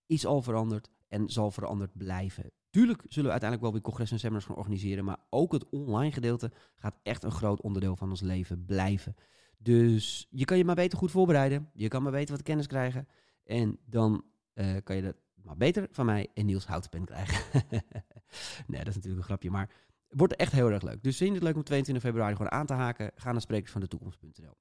is 0.07 0.27
al 0.27 0.43
veranderd 0.43 0.91
en 1.09 1.29
zal 1.29 1.51
veranderd 1.51 1.97
blijven. 1.97 2.53
Tuurlijk 2.71 3.03
zullen 3.03 3.25
we 3.25 3.31
uiteindelijk 3.31 3.63
wel 3.63 3.73
weer 3.73 3.81
congressen 3.81 4.17
en 4.17 4.23
seminars 4.23 4.47
gaan 4.47 4.57
organiseren, 4.57 5.05
maar 5.05 5.19
ook 5.31 5.53
het 5.53 5.69
online 5.69 6.13
gedeelte 6.13 6.53
gaat 6.77 6.99
echt 7.03 7.25
een 7.25 7.31
groot 7.31 7.61
onderdeel 7.61 7.97
van 7.97 8.11
ons 8.11 8.21
leven 8.21 8.65
blijven. 8.65 9.15
Dus 9.59 10.27
je 10.31 10.45
kan 10.45 10.59
je 10.59 10.65
maar 10.65 10.75
beter 10.75 10.99
goed 10.99 11.11
voorbereiden. 11.11 11.71
Je 11.75 11.89
kan 11.89 12.03
maar 12.03 12.13
beter 12.13 12.35
wat 12.35 12.43
kennis 12.43 12.67
krijgen. 12.67 13.09
En 13.45 13.79
dan 13.87 14.25
uh, 14.55 14.77
kan 14.85 14.97
je 14.97 15.03
dat 15.03 15.17
maar 15.35 15.57
beter 15.57 15.89
van 15.91 16.07
mij 16.07 16.29
en 16.35 16.47
Niels 16.47 16.67
Houtenpen 16.67 17.05
krijgen. 17.05 17.63
nee, 18.67 18.79
dat 18.79 18.89
is 18.89 18.95
natuurlijk 18.95 19.17
een 19.17 19.23
grapje, 19.23 19.51
maar 19.51 19.71
wordt 20.11 20.37
echt 20.37 20.53
heel 20.53 20.71
erg 20.71 20.83
leuk. 20.83 21.03
Dus 21.03 21.17
vind 21.17 21.29
je 21.29 21.35
het 21.35 21.45
leuk 21.45 21.57
om 21.57 21.65
22 21.65 22.05
februari 22.05 22.37
gewoon 22.37 22.53
aan 22.53 22.67
te 22.67 22.73
haken? 22.73 23.11
Ga 23.15 23.33
naar 23.33 23.41
sprekersvandetoekomst.nl. 23.41 24.57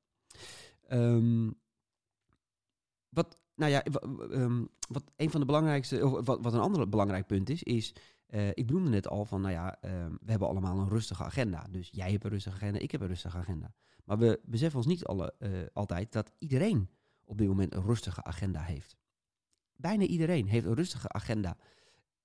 Um, 0.89 1.47
ehm, 1.47 1.51
wat, 3.09 3.37
nou 3.55 3.71
ja, 3.71 3.85
um, 4.31 4.69
wat 4.89 5.11
een 5.15 5.29
van 5.29 5.39
de 5.39 5.45
belangrijkste, 5.45 6.05
of 6.05 6.25
wat, 6.25 6.41
wat 6.41 6.53
een 6.53 6.59
ander 6.59 6.89
belangrijk 6.89 7.27
punt 7.27 7.49
is, 7.49 7.63
is, 7.63 7.93
uh, 8.29 8.47
ik 8.47 8.67
benoemde 8.67 8.89
net 8.89 9.07
al 9.07 9.25
van, 9.25 9.41
nou 9.41 9.53
ja, 9.53 9.77
um, 9.81 10.17
we 10.21 10.29
hebben 10.29 10.47
allemaal 10.47 10.79
een 10.79 10.89
rustige 10.89 11.23
agenda. 11.23 11.67
Dus 11.69 11.89
jij 11.91 12.11
hebt 12.11 12.23
een 12.23 12.29
rustige 12.29 12.55
agenda, 12.55 12.79
ik 12.79 12.91
heb 12.91 13.01
een 13.01 13.07
rustige 13.07 13.37
agenda. 13.37 13.73
Maar 14.05 14.17
we 14.17 14.39
beseffen 14.43 14.77
ons 14.77 14.87
niet 14.87 15.03
alle, 15.03 15.33
uh, 15.39 15.49
altijd 15.73 16.11
dat 16.11 16.31
iedereen 16.37 16.89
op 17.23 17.37
dit 17.37 17.47
moment 17.47 17.73
een 17.73 17.83
rustige 17.83 18.23
agenda 18.23 18.61
heeft. 18.61 18.97
Bijna 19.75 20.03
iedereen 20.03 20.47
heeft 20.47 20.65
een 20.65 20.75
rustige 20.75 21.09
agenda. 21.09 21.57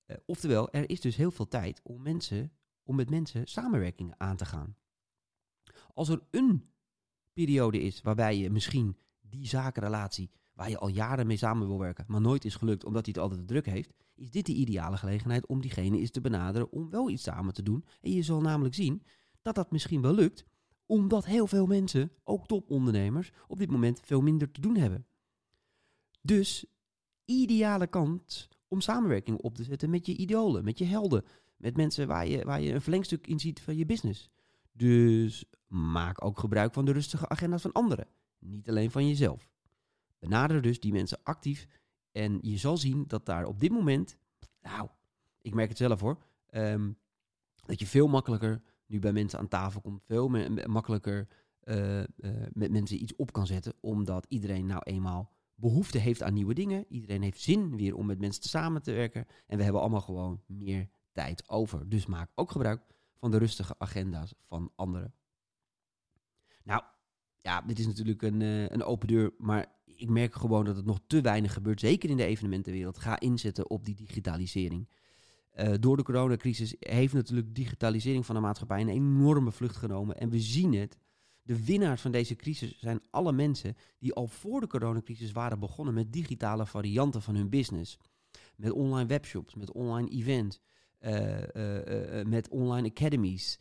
Uh, 0.07 0.17
oftewel, 0.27 0.73
er 0.73 0.91
is 0.91 1.01
dus 1.01 1.17
heel 1.17 1.31
veel 1.31 1.49
tijd 1.49 1.81
om, 1.83 2.03
mensen, 2.03 2.53
om 2.85 2.97
met 2.97 3.11
mensen 3.11 3.47
samenwerkingen 3.47 4.15
aan 4.19 4.37
te 4.37 4.45
gaan. 4.45 4.77
Als 5.95 6.09
er 6.09 6.23
een 6.31 6.71
periode 7.33 7.81
is 7.81 8.03
waarbij 8.03 8.39
je 8.39 8.51
misschien 8.51 8.97
die 9.21 9.47
zakenrelatie 9.47 10.31
waar 10.53 10.71
je 10.71 10.79
al 10.79 10.89
jaren 10.89 11.27
mee 11.27 11.37
samen 11.37 11.67
wil 11.67 11.79
werken, 11.79 12.05
maar 12.09 12.21
nooit 12.21 12.45
is 12.45 12.55
gelukt 12.55 12.85
omdat 12.85 13.05
hij 13.05 13.15
het 13.15 13.23
altijd 13.23 13.49
druk 13.49 13.67
heeft, 13.67 13.93
is 14.15 14.31
dit 14.31 14.47
de 14.47 14.55
ideale 14.55 14.97
gelegenheid 14.97 15.47
om 15.47 15.61
diegene 15.61 15.99
eens 15.99 16.11
te 16.11 16.21
benaderen 16.21 16.71
om 16.71 16.91
wel 16.91 17.11
iets 17.11 17.23
samen 17.23 17.55
te 17.55 17.63
doen. 17.63 17.85
En 18.01 18.11
je 18.11 18.23
zal 18.23 18.41
namelijk 18.41 18.75
zien 18.75 19.03
dat 19.43 19.55
dat 19.55 19.71
misschien 19.71 20.01
wel 20.01 20.15
lukt, 20.15 20.45
omdat 20.87 21.25
heel 21.25 21.47
veel 21.47 21.67
mensen, 21.67 22.13
ook 22.25 22.47
topondernemers, 22.47 23.33
op 23.49 23.59
dit 23.59 23.71
moment 23.71 24.01
veel 24.01 24.21
minder 24.21 24.51
te 24.51 24.61
doen 24.61 24.77
hebben. 24.77 25.07
Dus 26.21 26.65
ideale 27.25 27.87
kans 27.87 28.49
om 28.69 28.81
samenwerking 28.81 29.39
op 29.39 29.55
te 29.55 29.63
zetten 29.63 29.91
met 29.91 30.07
je 30.07 30.17
idolen, 30.17 30.65
met 30.65 30.79
je 30.79 30.85
helden, 30.85 31.25
met 31.65 31.77
mensen 31.77 32.07
waar 32.07 32.27
je, 32.27 32.45
waar 32.45 32.61
je 32.61 32.73
een 32.73 32.81
verlengstuk 32.81 33.27
in 33.27 33.41
ziet 33.41 33.61
van 33.61 33.77
je 33.77 33.87
business. 33.87 34.31
Dus 34.73 35.45
maak 35.67 36.25
ook 36.25 36.39
gebruik 36.39 36.73
van 36.73 36.85
de 36.85 36.93
rustige 36.93 37.29
agenda's 37.29 37.63
van 37.63 37.73
anderen, 37.73 38.07
niet 38.39 38.69
alleen 38.69 38.91
van 38.91 39.09
jezelf. 39.09 39.51
Benader 40.19 40.63
dus 40.63 40.81
die 40.81 40.93
mensen 40.93 41.19
actief 41.23 41.67
en 42.13 42.39
je 42.43 42.57
zal 42.57 42.77
zien 42.77 43.05
dat 43.07 43.27
daar 43.27 43.47
op 43.47 43.61
dit 43.61 43.71
moment, 43.71 44.17
nou, 44.63 44.89
ik 45.41 45.55
merk 45.55 45.69
het 45.69 45.79
zelf 45.79 46.01
hoor, 46.01 46.19
um, 46.51 46.99
dat 47.67 47.79
je 47.79 47.87
veel 47.87 48.09
makkelijker 48.09 48.63
nu 48.87 48.99
bij 48.99 49.13
mensen 49.13 49.39
aan 49.39 49.49
tafel 49.49 49.81
komt, 49.81 50.03
veel 50.05 50.29
makkelijker 50.67 51.29
uh, 51.65 51.99
uh, 51.99 52.05
met 52.53 52.71
mensen 52.71 53.03
iets 53.03 53.17
op 53.17 53.33
kan 53.33 53.47
zetten, 53.47 53.75
omdat 53.81 54.27
iedereen 54.29 54.67
nou 54.67 54.83
eenmaal 54.83 55.33
behoefte 55.55 55.99
heeft 55.99 56.23
aan 56.23 56.35
nieuwe 56.35 56.55
dingen. 56.55 56.85
Iedereen 56.89 57.23
heeft 57.23 57.41
zin 57.41 57.77
weer 57.77 57.95
om 57.95 58.07
met 58.07 58.19
mensen 58.19 58.49
samen 58.49 58.83
te 58.83 58.93
werken. 58.93 59.27
En 59.47 59.57
we 59.57 59.63
hebben 59.63 59.81
allemaal 59.81 60.01
gewoon 60.01 60.43
meer 60.47 60.89
tijd 61.15 61.49
over. 61.49 61.89
Dus 61.89 62.07
maak 62.07 62.31
ook 62.35 62.51
gebruik 62.51 62.83
van 63.15 63.31
de 63.31 63.39
rustige 63.39 63.75
agenda's 63.79 64.35
van 64.47 64.73
anderen. 64.75 65.15
Nou, 66.65 66.83
ja, 67.41 67.61
dit 67.61 67.79
is 67.79 67.87
natuurlijk 67.87 68.23
een, 68.23 68.41
uh, 68.41 68.69
een 68.69 68.83
open 68.83 69.09
deur, 69.09 69.33
maar 69.39 69.67
ik 69.85 70.09
merk 70.09 70.35
gewoon 70.35 70.65
dat 70.65 70.77
het 70.77 70.85
nog 70.85 71.01
te 71.07 71.21
weinig 71.21 71.53
gebeurt, 71.53 71.81
zeker 71.81 72.11
in 72.11 72.17
de 72.17 72.25
evenementenwereld. 72.25 72.99
Ga 72.99 73.21
inzetten 73.21 73.71
op 73.71 73.85
die 73.85 73.95
digitalisering. 73.95 74.89
Uh, 75.55 75.75
door 75.81 75.97
de 75.97 76.03
coronacrisis 76.03 76.75
heeft 76.79 77.15
natuurlijk 77.15 77.55
digitalisering 77.55 78.27
van 78.27 78.35
de 78.35 78.41
maatschappij 78.41 78.81
een 78.81 78.89
enorme 78.89 79.53
vlucht 79.53 79.77
genomen. 79.77 80.19
En 80.19 80.29
we 80.29 80.41
zien 80.41 80.75
het 80.75 80.99
de 81.43 81.65
winnaars 81.65 82.01
van 82.01 82.11
deze 82.11 82.37
crisis 82.37 82.79
zijn 82.79 83.01
alle 83.11 83.33
mensen 83.33 83.77
die 83.99 84.15
al 84.15 84.27
voor 84.27 84.61
de 84.61 84.67
coronacrisis 84.67 85.33
waren 85.33 85.59
begonnen 85.59 85.95
met 85.95 86.13
digitale 86.13 86.67
varianten 86.67 87.23
van 87.23 87.35
hun 87.35 87.49
business. 87.49 87.99
Met 88.57 88.73
online 88.73 89.09
webshops, 89.09 89.55
met 89.55 89.73
online 89.73 90.09
events, 90.09 90.61
met 92.27 92.49
online 92.49 92.89
academies, 92.89 93.59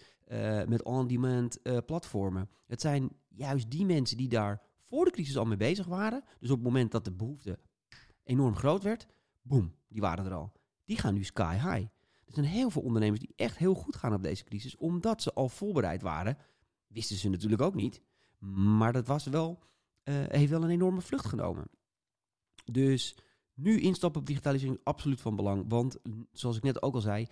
met 0.68 0.84
on-demand 0.84 1.60
platformen. 1.86 2.50
Het 2.68 2.82
zijn 2.82 3.10
juist 3.28 3.72
die 3.72 3.86
mensen 3.86 4.18
die 4.18 4.30
daar 4.30 4.62
voor 4.82 5.06
de 5.06 5.12
crisis 5.12 5.38
al 5.38 5.46
mee 5.46 5.58
bezig 5.58 5.86
waren. 5.86 6.24
Dus 6.40 6.50
op 6.50 6.56
het 6.56 6.66
moment 6.66 6.92
dat 6.92 7.06
de 7.06 7.12
behoefte 7.12 7.60
enorm 8.24 8.56
groot 8.56 8.84
werd, 8.84 9.08
boem, 9.42 9.76
die 9.88 10.02
waren 10.02 10.26
er 10.26 10.34
al. 10.34 10.52
Die 10.86 10.98
gaan 10.98 11.14
nu 11.14 11.24
sky 11.24 11.54
high. 11.54 11.88
Er 12.26 12.34
zijn 12.34 12.46
heel 12.46 12.70
veel 12.70 12.82
ondernemers 12.82 13.20
die 13.20 13.34
echt 13.36 13.58
heel 13.58 13.74
goed 13.74 13.96
gaan 13.96 14.14
op 14.14 14.24
deze 14.24 14.44
crisis, 14.44 14.76
omdat 14.76 15.22
ze 15.22 15.34
al 15.34 15.50
voorbereid 15.50 16.02
waren 16.02 16.38
wisten 16.88 17.16
ze 17.16 17.30
natuurlijk 17.30 17.62
ook 17.62 17.76
niet. 17.76 18.02
Maar 18.40 18.94
dat 18.94 19.08
was 19.08 19.26
wel, 19.26 19.64
heeft 20.04 20.50
wel 20.50 20.64
een 20.64 20.70
enorme 20.70 21.02
vlucht 21.02 21.26
genomen. 21.26 21.68
Dus 22.72 23.18
nu 23.54 23.80
instappen 23.80 24.22
op 24.22 24.28
digitalisering 24.28 24.80
absoluut 24.84 25.22
van 25.22 25.36
belang. 25.36 25.66
Want 25.68 25.98
zoals 26.32 26.58
ik 26.58 26.64
net 26.64 26.82
ook 26.82 26.96
al 26.96 27.02
zei, 27.02 27.28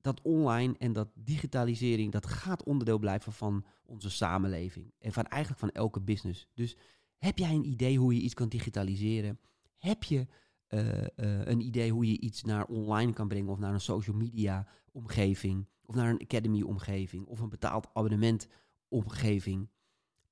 dat 0.00 0.22
online 0.22 0.74
en 0.78 0.92
dat 0.92 1.08
digitalisering, 1.14 2.12
dat 2.12 2.26
gaat 2.26 2.64
onderdeel 2.64 2.98
blijven 2.98 3.32
van 3.32 3.64
onze 3.84 4.10
samenleving. 4.10 4.92
En 4.98 5.12
van 5.12 5.24
eigenlijk 5.24 5.60
van 5.60 5.70
elke 5.70 6.00
business. 6.00 6.48
Dus 6.54 6.76
heb 7.18 7.38
jij 7.38 7.54
een 7.54 7.68
idee 7.68 7.98
hoe 7.98 8.14
je 8.14 8.20
iets 8.20 8.34
kan 8.34 8.48
digitaliseren? 8.48 9.38
Heb 9.78 10.02
je 10.02 10.26
uh, 10.68 11.00
uh, 11.00 11.04
een 11.46 11.60
idee 11.60 11.92
hoe 11.92 12.06
je 12.06 12.20
iets 12.20 12.42
naar 12.42 12.64
online 12.64 13.12
kan 13.12 13.28
brengen 13.28 13.52
of 13.52 13.58
naar 13.58 13.72
een 13.72 13.80
social 13.80 14.16
media 14.16 14.66
omgeving 14.92 15.68
of 15.82 15.94
naar 15.94 16.10
een 16.10 16.22
academy 16.22 16.62
omgeving 16.62 17.26
of 17.26 17.40
een 17.40 17.48
betaald 17.48 17.88
abonnement 17.92 18.48
omgeving. 18.88 19.70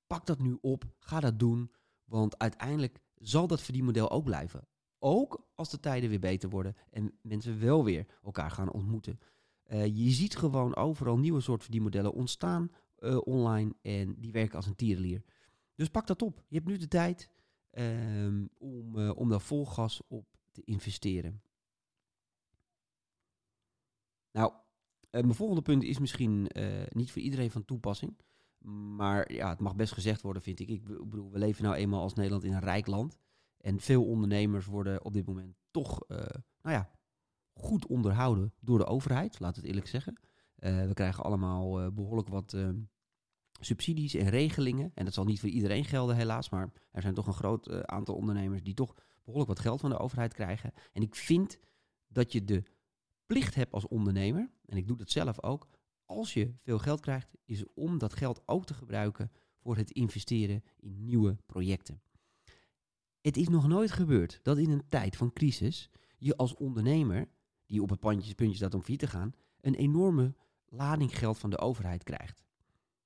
Pak 0.06 0.26
dat 0.26 0.38
nu 0.38 0.58
op, 0.60 0.84
ga 0.98 1.20
dat 1.20 1.38
doen, 1.38 1.70
want 2.04 2.38
uiteindelijk 2.38 3.00
zal 3.14 3.46
dat 3.46 3.62
verdienmodel 3.62 4.10
ook 4.10 4.24
blijven. 4.24 4.68
Ook 5.02 5.48
als 5.54 5.70
de 5.70 5.80
tijden 5.80 6.10
weer 6.10 6.20
beter 6.20 6.50
worden 6.50 6.76
en 6.90 7.12
mensen 7.22 7.60
wel 7.60 7.84
weer 7.84 8.06
elkaar 8.22 8.50
gaan 8.50 8.72
ontmoeten. 8.72 9.20
Uh, 9.72 9.86
je 9.86 10.10
ziet 10.10 10.36
gewoon 10.36 10.76
overal 10.76 11.18
nieuwe 11.18 11.40
soorten 11.40 11.62
verdienmodellen 11.62 12.12
ontstaan 12.12 12.70
uh, 12.98 13.18
online 13.24 13.74
en 13.82 14.14
die 14.18 14.32
werken 14.32 14.56
als 14.56 14.66
een 14.66 14.76
tierenlier. 14.76 15.22
Dus 15.74 15.88
pak 15.88 16.06
dat 16.06 16.22
op. 16.22 16.42
Je 16.48 16.56
hebt 16.56 16.68
nu 16.68 16.76
de 16.76 16.88
tijd 16.88 17.30
um, 17.72 18.48
om, 18.58 18.96
uh, 18.96 19.16
om 19.16 19.28
daar 19.28 19.40
vol 19.40 19.66
gas 19.66 20.02
op 20.08 20.26
te 20.52 20.62
investeren. 20.64 21.42
Nou, 24.32 24.52
mijn 25.10 25.34
volgende 25.34 25.62
punt 25.62 25.82
is 25.82 25.98
misschien 25.98 26.50
niet 26.88 27.12
voor 27.12 27.22
iedereen 27.22 27.50
van 27.50 27.64
toepassing. 27.64 28.16
Maar 28.96 29.32
ja, 29.32 29.48
het 29.48 29.60
mag 29.60 29.76
best 29.76 29.92
gezegd 29.92 30.22
worden, 30.22 30.42
vind 30.42 30.60
ik. 30.60 30.68
Ik 30.68 30.84
bedoel, 30.84 31.30
we 31.30 31.38
leven 31.38 31.64
nou 31.64 31.76
eenmaal 31.76 32.00
als 32.00 32.14
Nederland 32.14 32.44
in 32.44 32.52
een 32.52 32.60
rijk 32.60 32.86
land. 32.86 33.18
En 33.60 33.80
veel 33.80 34.04
ondernemers 34.04 34.66
worden 34.66 35.04
op 35.04 35.12
dit 35.12 35.26
moment 35.26 35.54
toch, 35.70 36.04
uh, 36.08 36.18
nou 36.62 36.76
ja, 36.76 36.90
goed 37.52 37.86
onderhouden 37.86 38.52
door 38.60 38.78
de 38.78 38.86
overheid, 38.86 39.40
laat 39.40 39.56
het 39.56 39.64
eerlijk 39.64 39.86
zeggen. 39.86 40.20
Uh, 40.58 40.86
we 40.86 40.94
krijgen 40.94 41.24
allemaal 41.24 41.82
uh, 41.82 41.90
behoorlijk 41.92 42.28
wat 42.28 42.56
subsidies 43.60 44.14
en 44.14 44.28
regelingen. 44.28 44.90
En 44.94 45.04
dat 45.04 45.14
zal 45.14 45.24
niet 45.24 45.40
voor 45.40 45.48
iedereen 45.48 45.84
gelden, 45.84 46.16
helaas. 46.16 46.50
Maar 46.50 46.72
er 46.90 47.02
zijn 47.02 47.14
toch 47.14 47.26
een 47.26 47.32
groot 47.32 47.86
aantal 47.86 48.14
ondernemers 48.14 48.62
die 48.62 48.74
toch 48.74 48.94
behoorlijk 49.24 49.50
wat 49.50 49.60
geld 49.60 49.80
van 49.80 49.90
de 49.90 49.98
overheid 49.98 50.34
krijgen. 50.34 50.72
En 50.92 51.02
ik 51.02 51.14
vind 51.14 51.58
dat 52.08 52.32
je 52.32 52.44
de 52.44 52.62
plicht 53.26 53.54
hebt 53.54 53.72
als 53.72 53.88
ondernemer, 53.88 54.50
en 54.64 54.76
ik 54.76 54.88
doe 54.88 54.96
dat 54.96 55.10
zelf 55.10 55.42
ook, 55.42 55.68
als 56.04 56.34
je 56.34 56.54
veel 56.62 56.78
geld 56.78 57.00
krijgt, 57.00 57.36
is 57.44 57.64
om 57.74 57.98
dat 57.98 58.14
geld 58.14 58.42
ook 58.46 58.66
te 58.66 58.74
gebruiken 58.74 59.30
voor 59.58 59.76
het 59.76 59.90
investeren 59.90 60.64
in 60.76 61.04
nieuwe 61.04 61.36
projecten. 61.46 62.02
Het 63.20 63.36
is 63.36 63.48
nog 63.48 63.68
nooit 63.68 63.90
gebeurd 63.90 64.40
dat 64.42 64.58
in 64.58 64.70
een 64.70 64.88
tijd 64.88 65.16
van 65.16 65.32
crisis 65.32 65.90
je 66.18 66.36
als 66.36 66.54
ondernemer, 66.54 67.28
die 67.66 67.82
op 67.82 67.90
het 67.90 68.00
puntje, 68.00 68.34
puntje 68.34 68.56
staat 68.56 68.74
om 68.74 68.80
failliet 68.80 69.00
te 69.00 69.06
gaan, 69.06 69.34
een 69.60 69.74
enorme 69.74 70.34
lading 70.68 71.18
geld 71.18 71.38
van 71.38 71.50
de 71.50 71.58
overheid 71.58 72.02
krijgt. 72.02 72.44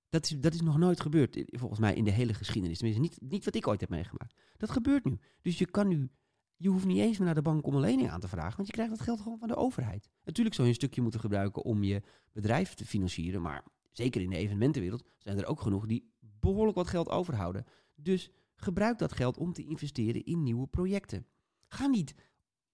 Dat 0.09 0.25
is, 0.25 0.41
dat 0.41 0.55
is 0.55 0.61
nog 0.61 0.79
nooit 0.79 1.01
gebeurd, 1.01 1.45
volgens 1.47 1.81
mij, 1.81 1.95
in 1.95 2.05
de 2.05 2.11
hele 2.11 2.35
geschiedenis. 2.35 2.79
Tenminste, 2.79 3.03
niet, 3.03 3.31
niet 3.31 3.45
wat 3.45 3.55
ik 3.55 3.67
ooit 3.67 3.81
heb 3.81 3.91
meegemaakt. 3.91 4.41
Dat 4.57 4.71
gebeurt 4.71 5.05
nu. 5.05 5.19
Dus 5.43 5.59
je 5.59 5.67
kan 5.67 5.89
nu 5.89 6.11
je 6.57 6.69
hoeft 6.69 6.85
niet 6.85 6.99
eens 6.99 7.17
meer 7.17 7.27
naar 7.27 7.35
de 7.35 7.43
bank 7.43 7.67
om 7.67 7.75
een 7.75 7.81
lening 7.81 8.11
aan 8.11 8.21
te 8.21 8.29
vragen, 8.29 8.57
want 8.57 8.67
je 8.67 8.73
krijgt 8.73 8.93
dat 8.93 9.01
geld 9.01 9.21
gewoon 9.21 9.39
van 9.39 9.49
de 9.49 9.57
overheid. 9.57 10.09
Natuurlijk 10.25 10.55
zou 10.55 10.67
je 10.67 10.73
een 10.73 10.81
stukje 10.81 11.03
moeten 11.03 11.21
gebruiken 11.21 11.63
om 11.63 11.85
je 11.85 12.03
bedrijf 12.33 12.75
te 12.75 12.87
financieren, 12.87 13.43
maar 13.43 13.65
zeker 13.93 14.21
in 14.21 14.31
de 14.31 14.37
evenementenwereld 14.37 15.05
zijn 15.19 15.39
er 15.39 15.47
ook 15.47 15.61
genoeg 15.61 15.87
die 15.87 16.13
behoorlijk 16.21 16.77
wat 16.77 16.89
geld 16.89 17.09
overhouden. 17.09 17.65
Dus 17.95 18.31
gebruik 18.57 18.99
dat 18.99 19.13
geld 19.13 19.39
om 19.39 19.53
te 19.53 19.65
investeren 19.65 20.25
in 20.25 20.43
nieuwe 20.43 20.67
projecten. 20.67 21.27
Ga 21.69 21.87
niet 21.87 22.15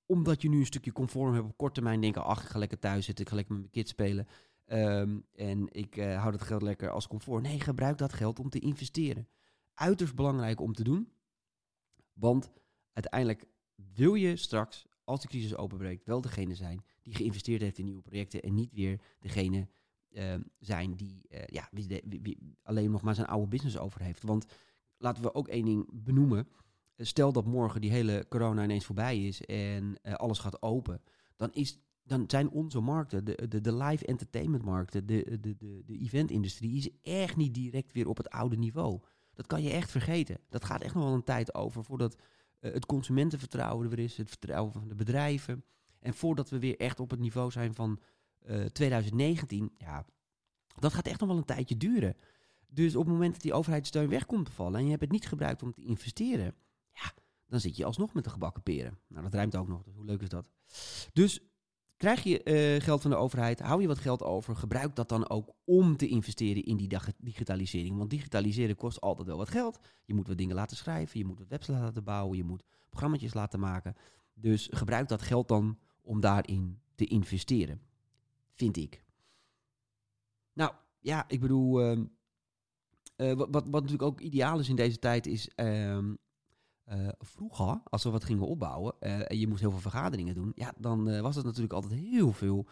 omdat 0.07 0.43
je 0.43 0.49
nu 0.49 0.59
een 0.59 0.67
stukje 0.67 0.93
conform 0.93 1.35
hebt 1.35 1.45
op 1.45 1.57
korte 1.57 1.75
termijn 1.75 2.01
denken, 2.01 2.25
ach, 2.25 2.43
ik 2.43 2.49
ga 2.49 2.59
lekker 2.59 2.79
thuis 2.79 3.05
zitten, 3.05 3.25
ik 3.25 3.31
ga 3.31 3.37
lekker 3.37 3.55
met 3.55 3.63
mijn 3.63 3.75
kids 3.75 3.91
spelen 3.91 4.27
ehm, 4.65 5.19
en 5.33 5.69
ik 5.73 5.97
uh, 5.97 6.19
hou 6.19 6.31
dat 6.31 6.43
geld 6.43 6.63
lekker 6.63 6.91
als 6.91 7.09
comfort. 7.09 7.43
Nee, 7.43 7.61
gebruik 7.61 7.99
dat 7.99 8.13
geld 8.13 8.39
om 8.39 8.51
te 8.51 8.59
investeren. 8.59 9.29
Uiterst 9.75 10.15
belangrijk 10.15 10.61
om 10.61 10.73
te 10.73 10.85
doen, 10.85 11.13
want 12.13 12.51
uiteindelijk 12.93 13.45
wil 13.95 14.15
je 14.15 14.37
straks, 14.37 14.87
als 15.05 15.21
de 15.21 15.29
crisis 15.29 15.57
openbreekt, 15.57 16.05
wel 16.05 16.21
degene 16.21 16.55
zijn 16.55 16.85
die 17.03 17.15
geïnvesteerd 17.15 17.61
heeft 17.61 17.79
in 17.79 17.85
nieuwe 17.85 18.03
projecten 18.03 18.43
en 18.43 18.55
niet 18.55 18.73
weer 18.73 19.01
degene 19.19 19.69
uh, 20.11 20.35
zijn 20.59 20.97
die, 20.97 21.21
uh, 21.29 21.45
ja, 21.47 21.69
wie, 21.71 22.39
alleen 22.63 22.91
nog 22.91 23.03
maar 23.03 23.15
zijn 23.15 23.27
oude 23.27 23.49
business 23.49 23.79
over 23.79 24.03
heeft. 24.03 24.23
Want 24.23 24.47
laten 25.01 25.23
we 25.23 25.35
ook 25.35 25.49
één 25.49 25.65
ding 25.65 25.89
benoemen. 25.93 26.49
Stel 26.97 27.33
dat 27.33 27.45
morgen 27.45 27.81
die 27.81 27.91
hele 27.91 28.27
corona 28.29 28.65
ineens 28.65 28.85
voorbij 28.85 29.27
is 29.27 29.45
en 29.45 29.97
uh, 30.03 30.15
alles 30.15 30.39
gaat 30.39 30.63
open, 30.63 31.03
dan, 31.37 31.53
is, 31.53 31.79
dan 32.03 32.25
zijn 32.27 32.51
onze 32.51 32.81
markten, 32.81 33.25
de, 33.25 33.49
de, 33.49 33.61
de 33.61 33.77
live 33.77 34.07
entertainment 34.07 34.65
markten, 34.65 35.07
de, 35.07 35.39
de, 35.41 35.57
de, 35.57 35.83
de 35.87 35.99
eventindustrie, 35.99 36.77
is 36.77 36.89
echt 37.03 37.37
niet 37.37 37.55
direct 37.55 37.93
weer 37.93 38.09
op 38.09 38.17
het 38.17 38.31
oude 38.31 38.57
niveau. 38.57 39.01
Dat 39.35 39.47
kan 39.47 39.63
je 39.63 39.71
echt 39.71 39.91
vergeten. 39.91 40.39
Dat 40.49 40.65
gaat 40.65 40.83
echt 40.83 40.95
nog 40.95 41.05
wel 41.05 41.13
een 41.13 41.25
tijd 41.25 41.55
over 41.55 41.85
voordat 41.85 42.17
uh, 42.61 42.73
het 42.73 42.87
consumentenvertrouwen 42.87 43.85
er 43.85 43.97
weer 43.97 44.05
is, 44.05 44.17
het 44.17 44.29
vertrouwen 44.29 44.73
van 44.73 44.89
de 44.89 44.95
bedrijven. 44.95 45.65
En 46.01 46.15
voordat 46.15 46.51
we 46.51 46.59
weer 46.59 46.79
echt 46.79 47.01
op 47.01 47.11
het 47.11 47.21
niveau 47.21 47.51
zijn 47.51 47.75
van 47.75 48.01
uh, 48.47 48.65
2019, 48.65 49.73
ja, 49.77 50.07
dat 50.79 50.93
gaat 50.93 51.07
echt 51.07 51.21
nog 51.21 51.29
wel 51.29 51.39
een 51.39 51.45
tijdje 51.45 51.77
duren. 51.77 52.17
Dus 52.73 52.97
op 52.97 53.05
het 53.05 53.13
moment 53.13 53.33
dat 53.33 53.43
die 53.43 53.53
overheidssteun 53.53 54.09
weg 54.09 54.27
komt 54.27 54.47
te 54.47 54.53
vallen 54.53 54.79
en 54.79 54.85
je 54.85 54.91
hebt 54.91 55.03
het 55.03 55.13
niet 55.13 55.27
gebruikt 55.27 55.63
om 55.63 55.73
te 55.73 55.83
investeren, 55.83 56.55
ja, 56.93 57.13
dan 57.47 57.61
zit 57.61 57.77
je 57.77 57.85
alsnog 57.85 58.15
met 58.15 58.25
de 58.25 58.31
gebakken 58.31 58.63
peren. 58.63 58.99
Nou, 59.09 59.23
dat 59.23 59.35
ruimt 59.35 59.57
ook 59.57 59.69
nog, 59.69 59.83
dus 59.83 59.95
hoe 59.95 60.05
leuk 60.05 60.23
is 60.23 60.29
dat? 60.29 60.51
Dus 61.13 61.41
krijg 61.97 62.23
je 62.23 62.45
uh, 62.45 62.83
geld 62.83 63.03
van 63.03 63.11
de 63.11 63.17
overheid, 63.17 63.61
hou 63.61 63.81
je 63.81 63.87
wat 63.87 63.99
geld 63.99 64.23
over, 64.23 64.57
gebruik 64.57 64.97
dat 64.97 65.09
dan 65.09 65.29
ook 65.29 65.55
om 65.65 65.97
te 65.97 66.09
investeren 66.09 66.65
in 66.65 66.77
die 66.77 66.99
digitalisering. 67.19 67.97
Want 67.97 68.11
digitaliseren 68.11 68.77
kost 68.77 69.01
altijd 69.01 69.27
wel 69.27 69.37
wat 69.37 69.51
geld. 69.51 69.79
Je 70.05 70.15
moet 70.15 70.29
wat 70.29 70.39
dingen 70.39 70.55
laten 70.55 70.77
schrijven, 70.77 71.19
je 71.19 71.25
moet 71.25 71.39
wat 71.39 71.49
websites 71.49 71.81
laten 71.81 72.05
bouwen, 72.05 72.37
je 72.37 72.45
moet 72.45 72.65
programma's 72.89 73.35
laten 73.35 73.61
maken. 73.61 73.97
Dus 74.35 74.69
gebruik 74.71 75.09
dat 75.09 75.23
geld 75.23 75.49
dan 75.49 75.79
om 76.03 76.21
daarin 76.21 76.81
te 76.95 77.05
investeren, 77.05 77.81
vind 78.53 78.77
ik. 78.77 79.05
Nou, 80.53 80.73
ja, 80.99 81.25
ik 81.29 81.41
bedoel, 81.41 81.93
uh, 81.93 82.05
uh, 83.21 83.33
wat, 83.33 83.51
wat, 83.51 83.65
natuurlijk 83.71 84.03
ook 84.03 84.21
ideaal 84.21 84.59
is 84.59 84.69
in 84.69 84.77
deze 84.77 84.99
tijd 84.99 85.27
is... 85.27 85.51
Uh, 85.57 85.99
vroeger, 87.19 87.81
als 87.85 88.03
we 88.03 88.11
wat 88.11 88.25
gingen 88.25 88.47
opbouwen 88.47 89.01
en 89.01 89.39
je 89.39 89.49
moest 89.49 89.61
heel 89.61 89.71
veel 89.71 89.81
vergaderingen 89.81 90.35
doen, 90.35 90.53
ja, 90.55 90.73
dan 90.79 91.21
was 91.21 91.37
het 91.37 91.45
natuurlijk 91.45 91.73
altijd 91.73 92.01
heel 92.01 92.33
veel 92.33 92.67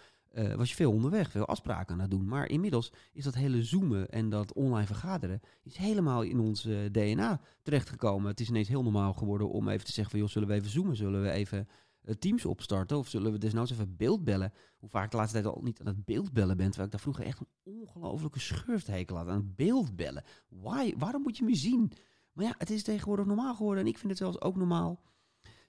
was 0.56 0.68
je 0.68 0.74
veel 0.74 0.92
onderweg, 0.92 1.30
veel 1.30 1.46
afspraken 1.46 1.94
aan 1.94 2.00
het 2.00 2.10
doen. 2.10 2.28
Maar 2.28 2.48
inmiddels 2.48 2.92
is 3.12 3.24
dat 3.24 3.34
hele 3.34 3.62
zoomen 3.62 4.08
en 4.08 4.28
dat 4.28 4.52
online 4.52 4.86
vergaderen 4.86 5.40
is 5.62 5.76
helemaal 5.76 6.22
in 6.22 6.40
ons 6.40 6.68
DNA 6.90 7.40
terechtgekomen. 7.62 8.30
Het 8.30 8.40
is 8.40 8.48
ineens 8.48 8.68
heel 8.68 8.82
normaal 8.82 9.12
geworden 9.12 9.50
om 9.50 9.68
even 9.68 9.86
te 9.86 9.92
zeggen 9.92 10.10
van 10.10 10.20
joh, 10.20 10.28
zullen 10.28 10.48
we 10.48 10.54
even 10.54 10.70
zoomen? 10.70 10.96
Zullen 10.96 11.22
we 11.22 11.30
even 11.30 11.68
Teams 12.18 12.44
opstarten? 12.44 12.98
Of 12.98 13.08
zullen 13.08 13.32
we 13.32 13.38
desnoods 13.38 13.70
even 13.70 13.96
beeldbellen? 13.96 14.52
Hoe 14.78 14.88
vaak 14.88 15.10
de 15.10 15.16
laatste 15.16 15.40
tijd 15.40 15.54
al 15.54 15.62
niet 15.62 15.80
aan 15.80 15.86
het 15.86 16.04
beeldbellen 16.04 16.56
bent, 16.56 16.72
terwijl 16.72 16.84
ik 16.84 16.90
daar 16.90 17.00
vroeger 17.00 17.24
echt 17.24 17.40
een 17.40 17.48
ongelofelijke 17.62 18.38
schurfthekel 18.38 19.16
had 19.16 19.28
aan 19.28 19.34
het 19.34 19.56
beeldbellen. 19.56 20.24
Why? 20.48 20.94
Waarom 20.96 21.22
moet 21.22 21.36
je 21.36 21.44
me 21.44 21.54
zien? 21.54 21.92
Maar 22.32 22.44
ja, 22.44 22.54
het 22.58 22.70
is 22.70 22.82
tegenwoordig 22.82 23.26
normaal 23.26 23.54
geworden 23.54 23.84
en 23.84 23.90
ik 23.90 23.98
vind 23.98 24.08
het 24.08 24.18
zelfs 24.18 24.40
ook 24.40 24.56
normaal. 24.56 25.02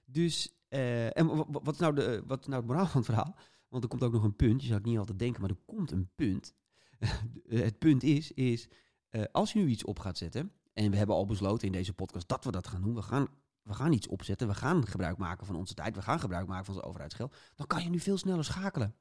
Dus, 0.04 0.54
en 0.68 1.26
wat 1.50 1.74
is, 1.74 1.78
nou 1.78 1.94
de, 1.94 2.22
wat 2.26 2.40
is 2.40 2.46
nou 2.46 2.58
het 2.58 2.70
moraal 2.70 2.86
van 2.86 3.00
het 3.00 3.10
verhaal? 3.10 3.36
Want 3.68 3.82
er 3.82 3.88
komt 3.88 4.02
ook 4.02 4.12
nog 4.12 4.24
een 4.24 4.36
punt. 4.36 4.60
Je 4.60 4.66
zou 4.66 4.78
het 4.78 4.88
niet 4.88 4.98
altijd 4.98 5.18
denken, 5.18 5.40
maar 5.40 5.50
er 5.50 5.62
komt 5.66 5.90
een 5.90 6.10
punt. 6.14 6.54
het 7.48 7.78
punt 7.78 8.02
is, 8.02 8.32
is 8.32 8.68
als 9.32 9.52
je 9.52 9.58
nu 9.58 9.68
iets 9.68 9.84
op 9.84 9.98
gaat 9.98 10.18
zetten. 10.18 10.52
En 10.72 10.90
we 10.90 10.96
hebben 10.96 11.16
al 11.16 11.26
besloten 11.26 11.66
in 11.66 11.72
deze 11.72 11.92
podcast 11.92 12.28
dat 12.28 12.44
we 12.44 12.50
dat 12.50 12.66
gaan 12.66 12.82
doen. 12.82 12.94
We 12.94 13.02
gaan, 13.02 13.28
we 13.62 13.74
gaan 13.74 13.92
iets 13.92 14.08
opzetten. 14.08 14.48
We 14.48 14.54
gaan 14.54 14.86
gebruik 14.86 15.16
maken 15.16 15.46
van 15.46 15.56
onze 15.56 15.74
tijd. 15.74 15.94
We 15.94 16.02
gaan 16.02 16.20
gebruik 16.20 16.46
maken 16.46 16.64
van 16.64 16.74
onze 16.74 16.86
overheidsgeld. 16.86 17.36
Dan 17.54 17.66
kan 17.66 17.82
je 17.82 17.88
nu 17.88 17.98
veel 17.98 18.16
sneller 18.16 18.44
schakelen. 18.44 18.94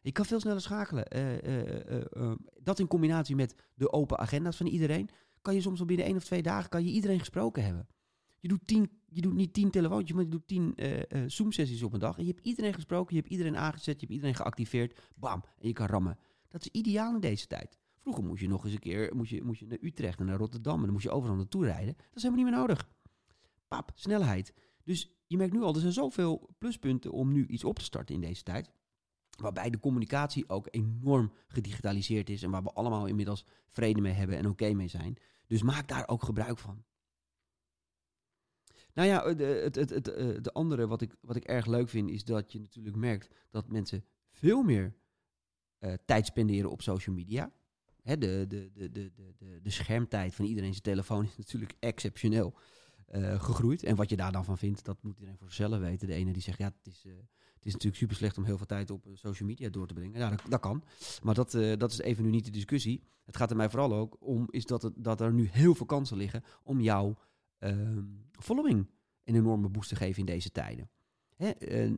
Je 0.00 0.12
kan 0.12 0.24
veel 0.24 0.40
sneller 0.40 0.60
schakelen. 0.60 1.16
Uh, 1.16 2.02
uh, 2.16 2.32
dat 2.62 2.78
in 2.78 2.86
combinatie 2.86 3.36
met 3.36 3.54
de 3.74 3.92
open 3.92 4.18
agenda's 4.18 4.56
van 4.56 4.66
iedereen. 4.66 5.08
Kan 5.42 5.54
je 5.54 5.60
soms 5.60 5.80
al 5.80 5.86
binnen 5.86 6.06
één 6.06 6.16
of 6.16 6.24
twee 6.24 6.42
dagen 6.42 6.70
kan 6.70 6.84
je 6.84 6.90
iedereen 6.90 7.18
gesproken 7.18 7.64
hebben. 7.64 7.88
Je 8.40 8.48
doet, 8.48 8.66
tien, 8.66 8.90
je 9.08 9.20
doet 9.20 9.34
niet 9.34 9.52
tien 9.52 9.70
telefoontjes, 9.70 10.16
maar 10.16 10.24
je 10.24 10.30
doet 10.30 10.46
tien 10.46 10.74
Zoom-sessies 11.26 11.82
op 11.82 11.92
een 11.92 12.00
dag. 12.00 12.18
En 12.18 12.24
je 12.24 12.30
hebt 12.30 12.46
iedereen 12.46 12.74
gesproken, 12.74 13.14
je 13.14 13.20
hebt 13.20 13.32
iedereen 13.32 13.56
aangezet, 13.56 13.94
je 13.94 14.00
hebt 14.00 14.12
iedereen 14.12 14.34
geactiveerd. 14.34 14.98
Bam, 15.14 15.44
en 15.58 15.68
je 15.68 15.72
kan 15.72 15.86
rammen. 15.86 16.18
Dat 16.48 16.60
is 16.60 16.68
ideaal 16.68 17.14
in 17.14 17.20
deze 17.20 17.46
tijd. 17.46 17.78
Vroeger 17.98 18.24
moest 18.24 18.40
je 18.40 18.48
nog 18.48 18.64
eens 18.64 18.72
een 18.72 18.78
keer 18.78 19.16
moest 19.16 19.30
je, 19.30 19.42
moest 19.42 19.60
je 19.60 19.66
naar 19.66 19.78
Utrecht 19.80 20.20
en 20.20 20.26
naar 20.26 20.38
Rotterdam. 20.38 20.76
En 20.76 20.82
dan 20.82 20.92
moest 20.92 21.04
je 21.04 21.10
overal 21.10 21.36
naartoe 21.36 21.64
rijden. 21.64 21.94
Dat 21.96 22.06
is 22.14 22.22
helemaal 22.22 22.44
niet 22.44 22.52
meer 22.52 22.60
nodig. 22.60 22.88
Pap, 23.70 23.90
snelheid. 23.94 24.54
Dus 24.84 25.10
je 25.26 25.36
merkt 25.36 25.52
nu 25.52 25.62
al, 25.62 25.74
er 25.74 25.80
zijn 25.80 25.92
zoveel 25.92 26.54
pluspunten 26.58 27.12
om 27.12 27.32
nu 27.32 27.46
iets 27.46 27.64
op 27.64 27.78
te 27.78 27.84
starten 27.84 28.14
in 28.14 28.20
deze 28.20 28.42
tijd. 28.42 28.70
Waarbij 29.38 29.70
de 29.70 29.80
communicatie 29.80 30.48
ook 30.48 30.68
enorm 30.70 31.32
gedigitaliseerd 31.48 32.30
is. 32.30 32.42
En 32.42 32.50
waar 32.50 32.62
we 32.62 32.72
allemaal 32.72 33.06
inmiddels 33.06 33.44
vrede 33.68 34.00
mee 34.00 34.12
hebben 34.12 34.36
en 34.36 34.48
oké 34.48 34.72
mee 34.72 34.88
zijn. 34.88 35.16
Dus 35.46 35.62
maak 35.62 35.88
daar 35.88 36.08
ook 36.08 36.22
gebruik 36.22 36.58
van. 36.58 36.84
Nou 38.94 39.08
ja, 39.08 39.24
het, 39.24 39.74
het, 39.74 39.90
het, 39.90 40.04
de 40.44 40.52
andere 40.52 40.86
wat 40.86 41.00
ik, 41.00 41.14
wat 41.20 41.36
ik 41.36 41.44
erg 41.44 41.66
leuk 41.66 41.88
vind, 41.88 42.10
is 42.10 42.24
dat 42.24 42.52
je 42.52 42.60
natuurlijk 42.60 42.96
merkt 42.96 43.28
dat 43.50 43.68
mensen 43.68 44.04
veel 44.32 44.62
meer 44.62 44.94
uh, 45.78 45.92
tijd 46.04 46.26
spenderen 46.26 46.70
op 46.70 46.82
social 46.82 47.14
media. 47.14 47.52
Hè, 48.02 48.18
de, 48.18 48.44
de, 48.48 48.70
de, 48.72 48.90
de, 48.90 49.12
de, 49.38 49.60
de 49.62 49.70
schermtijd 49.70 50.34
van 50.34 50.44
iedereen 50.44 50.70
zijn 50.70 50.82
telefoon 50.82 51.24
is 51.24 51.36
natuurlijk 51.44 51.74
exceptioneel 51.80 52.54
uh, 53.10 53.42
gegroeid. 53.42 53.82
En 53.82 53.96
wat 53.96 54.10
je 54.10 54.16
daar 54.16 54.32
dan 54.32 54.44
van 54.44 54.58
vindt, 54.58 54.84
dat 54.84 55.02
moet 55.02 55.14
iedereen 55.14 55.38
voor 55.38 55.46
zichzelf 55.46 55.80
weten. 55.80 56.08
De 56.08 56.14
ene 56.14 56.32
die 56.32 56.42
zegt, 56.42 56.58
ja, 56.58 56.64
het 56.64 56.86
is, 56.86 57.04
uh, 57.06 57.12
het 57.54 57.66
is 57.66 57.72
natuurlijk 57.72 58.00
super 58.00 58.16
slecht 58.16 58.38
om 58.38 58.44
heel 58.44 58.56
veel 58.56 58.66
tijd 58.66 58.90
op 58.90 59.06
social 59.12 59.48
media 59.48 59.68
door 59.68 59.86
te 59.86 59.94
brengen. 59.94 60.18
Ja, 60.18 60.30
dat, 60.30 60.42
dat 60.48 60.60
kan. 60.60 60.84
Maar 61.22 61.34
dat, 61.34 61.50
dat 61.78 61.90
is 61.92 62.00
even 62.00 62.24
nu 62.24 62.30
niet 62.30 62.44
de 62.44 62.50
discussie. 62.50 63.02
Het 63.24 63.36
gaat 63.36 63.50
er 63.50 63.56
mij 63.56 63.70
vooral 63.70 63.94
ook 63.94 64.16
om, 64.20 64.46
is 64.50 64.66
dat, 64.66 64.82
het, 64.82 64.92
dat 64.96 65.20
er 65.20 65.32
nu 65.32 65.48
heel 65.52 65.74
veel 65.74 65.86
kansen 65.86 66.16
liggen 66.16 66.42
om 66.62 66.80
jou 66.80 67.14
uh, 67.58 67.98
following 68.32 68.86
een 69.24 69.34
enorme 69.34 69.68
boost 69.68 69.88
te 69.88 69.96
geven 69.96 70.20
in 70.20 70.26
deze 70.26 70.50
tijden. 70.50 70.90
Hè, 71.36 71.50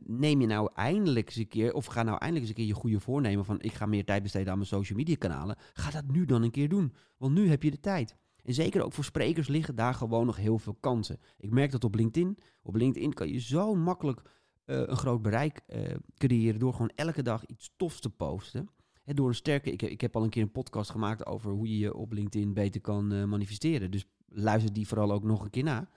neem 0.03 0.41
je 0.41 0.47
nou 0.47 0.69
eindelijk 0.73 1.27
eens 1.27 1.35
een 1.35 1.47
keer, 1.47 1.73
of 1.73 1.85
ga 1.85 2.03
nou 2.03 2.17
eindelijk 2.17 2.39
eens 2.39 2.49
een 2.49 2.55
keer 2.55 2.65
je 2.65 2.81
goede 2.81 2.99
voornemen 2.99 3.45
van 3.45 3.61
ik 3.61 3.73
ga 3.73 3.85
meer 3.85 4.05
tijd 4.05 4.23
besteden 4.23 4.51
aan 4.51 4.57
mijn 4.57 4.69
social 4.69 4.97
media 4.97 5.15
kanalen. 5.15 5.55
Ga 5.73 5.91
dat 5.91 6.07
nu 6.07 6.25
dan 6.25 6.43
een 6.43 6.51
keer 6.51 6.69
doen, 6.69 6.93
want 7.17 7.33
nu 7.33 7.49
heb 7.49 7.63
je 7.63 7.71
de 7.71 7.79
tijd. 7.79 8.17
En 8.43 8.53
zeker 8.53 8.83
ook 8.83 8.93
voor 8.93 9.03
sprekers 9.03 9.47
liggen 9.47 9.75
daar 9.75 9.93
gewoon 9.93 10.25
nog 10.25 10.35
heel 10.35 10.57
veel 10.57 10.77
kansen. 10.79 11.19
Ik 11.37 11.51
merk 11.51 11.71
dat 11.71 11.83
op 11.83 11.95
LinkedIn. 11.95 12.37
Op 12.61 12.75
LinkedIn 12.75 13.13
kan 13.13 13.29
je 13.29 13.39
zo 13.39 13.75
makkelijk 13.75 14.21
uh, 14.65 14.77
een 14.77 14.97
groot 14.97 15.21
bereik 15.21 15.61
uh, 15.67 15.95
creëren 16.17 16.59
door 16.59 16.71
gewoon 16.71 16.91
elke 16.95 17.21
dag 17.21 17.45
iets 17.45 17.73
tofs 17.77 17.99
te 17.99 18.09
posten. 18.09 18.69
He, 19.03 19.13
door 19.13 19.27
een 19.27 19.35
sterke, 19.35 19.71
ik, 19.71 19.81
ik, 19.81 20.01
heb 20.01 20.15
al 20.15 20.23
een 20.23 20.29
keer 20.29 20.41
een 20.41 20.51
podcast 20.51 20.89
gemaakt 20.89 21.25
over 21.25 21.51
hoe 21.51 21.67
je 21.67 21.77
je 21.77 21.93
op 21.93 22.11
LinkedIn 22.11 22.53
beter 22.53 22.81
kan 22.81 23.29
manifesteren. 23.29 23.91
Dus 23.91 24.05
luister 24.27 24.73
die 24.73 24.87
vooral 24.87 25.11
ook 25.11 25.23
nog 25.23 25.43
een 25.43 25.49
keer 25.49 25.63
na. 25.63 25.89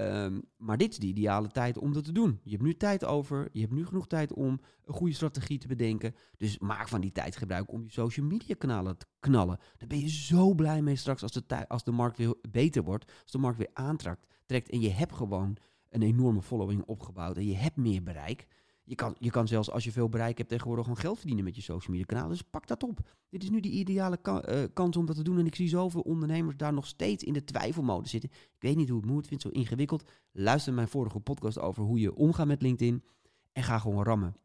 Um, 0.00 0.42
maar 0.56 0.76
dit 0.76 0.90
is 0.90 0.98
de 0.98 1.06
ideale 1.06 1.48
tijd 1.48 1.78
om 1.78 1.92
dat 1.92 2.04
te 2.04 2.12
doen. 2.12 2.40
Je 2.42 2.50
hebt 2.50 2.62
nu 2.62 2.74
tijd 2.74 3.04
over, 3.04 3.48
je 3.52 3.60
hebt 3.60 3.72
nu 3.72 3.86
genoeg 3.86 4.06
tijd 4.06 4.32
om 4.32 4.60
een 4.84 4.94
goede 4.94 5.14
strategie 5.14 5.58
te 5.58 5.68
bedenken. 5.68 6.14
Dus 6.36 6.58
maak 6.58 6.88
van 6.88 7.00
die 7.00 7.12
tijd 7.12 7.36
gebruik 7.36 7.72
om 7.72 7.82
je 7.82 7.90
social 7.90 8.26
media 8.26 8.54
kanalen 8.58 8.98
te 8.98 9.06
knallen. 9.20 9.58
Daar 9.76 9.88
ben 9.88 10.00
je 10.00 10.08
zo 10.08 10.54
blij 10.54 10.82
mee 10.82 10.96
straks 10.96 11.22
als 11.22 11.32
de, 11.32 11.68
als 11.68 11.84
de 11.84 11.90
markt 11.90 12.16
weer 12.16 12.34
beter 12.50 12.82
wordt, 12.82 13.12
als 13.22 13.32
de 13.32 13.38
markt 13.38 13.58
weer 13.58 13.70
aantrekt 13.72 14.26
trekt 14.48 14.70
en 14.70 14.80
je 14.80 14.90
hebt 14.90 15.14
gewoon 15.14 15.56
een 15.88 16.02
enorme 16.02 16.42
following 16.42 16.82
opgebouwd 16.82 17.36
en 17.36 17.46
je 17.46 17.56
hebt 17.56 17.76
meer 17.76 18.02
bereik. 18.02 18.46
Je 18.88 18.94
kan, 18.94 19.16
je 19.18 19.30
kan 19.30 19.48
zelfs 19.48 19.70
als 19.70 19.84
je 19.84 19.92
veel 19.92 20.08
bereik 20.08 20.38
hebt 20.38 20.50
tegenwoordig 20.50 20.84
gewoon 20.84 21.00
geld 21.00 21.18
verdienen 21.18 21.44
met 21.44 21.56
je 21.56 21.62
social 21.62 21.90
media 21.90 22.06
kanaal. 22.06 22.28
Dus 22.28 22.42
pak 22.42 22.66
dat 22.66 22.82
op. 22.82 23.00
Dit 23.28 23.42
is 23.42 23.50
nu 23.50 23.60
die 23.60 23.72
ideale 23.72 24.18
uh, 24.24 24.64
kans 24.72 24.96
om 24.96 25.06
dat 25.06 25.16
te 25.16 25.22
doen. 25.22 25.38
En 25.38 25.46
ik 25.46 25.54
zie 25.54 25.68
zoveel 25.68 26.00
ondernemers 26.00 26.56
daar 26.56 26.72
nog 26.72 26.86
steeds 26.86 27.24
in 27.24 27.32
de 27.32 27.44
twijfelmode 27.44 28.08
zitten. 28.08 28.30
Ik 28.30 28.56
weet 28.58 28.76
niet 28.76 28.88
hoe 28.88 29.00
het 29.00 29.10
moet, 29.10 29.26
vind 29.26 29.42
het 29.42 29.52
zo 29.52 29.58
ingewikkeld. 29.58 30.10
Luister 30.32 30.72
mijn 30.72 30.88
vorige 30.88 31.20
podcast 31.20 31.58
over 31.58 31.82
hoe 31.82 32.00
je 32.00 32.14
omgaat 32.14 32.46
met 32.46 32.62
LinkedIn. 32.62 33.04
En 33.52 33.62
ga 33.62 33.78
gewoon 33.78 34.04
rammen. 34.04 34.36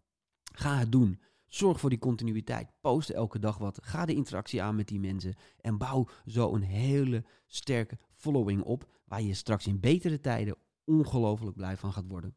Ga 0.54 0.78
het 0.78 0.92
doen. 0.92 1.20
Zorg 1.48 1.80
voor 1.80 1.90
die 1.90 2.00
continuïteit. 2.00 2.72
Post 2.82 3.10
elke 3.10 3.40
dag 3.40 3.58
wat. 3.58 3.80
Ga 3.82 4.06
de 4.06 4.14
interactie 4.14 4.62
aan 4.62 4.76
met 4.76 4.88
die 4.88 5.00
mensen. 5.00 5.36
En 5.60 5.78
bouw 5.78 6.08
zo 6.26 6.54
een 6.54 6.62
hele 6.62 7.26
sterke 7.46 7.98
following 8.14 8.62
op. 8.62 8.90
Waar 9.06 9.22
je 9.22 9.34
straks 9.34 9.68
in 9.68 9.80
betere 9.80 10.20
tijden 10.20 10.56
ongelooflijk 10.84 11.56
blij 11.56 11.78
van 11.78 11.94
gaat 11.94 12.08
worden. 12.08 12.36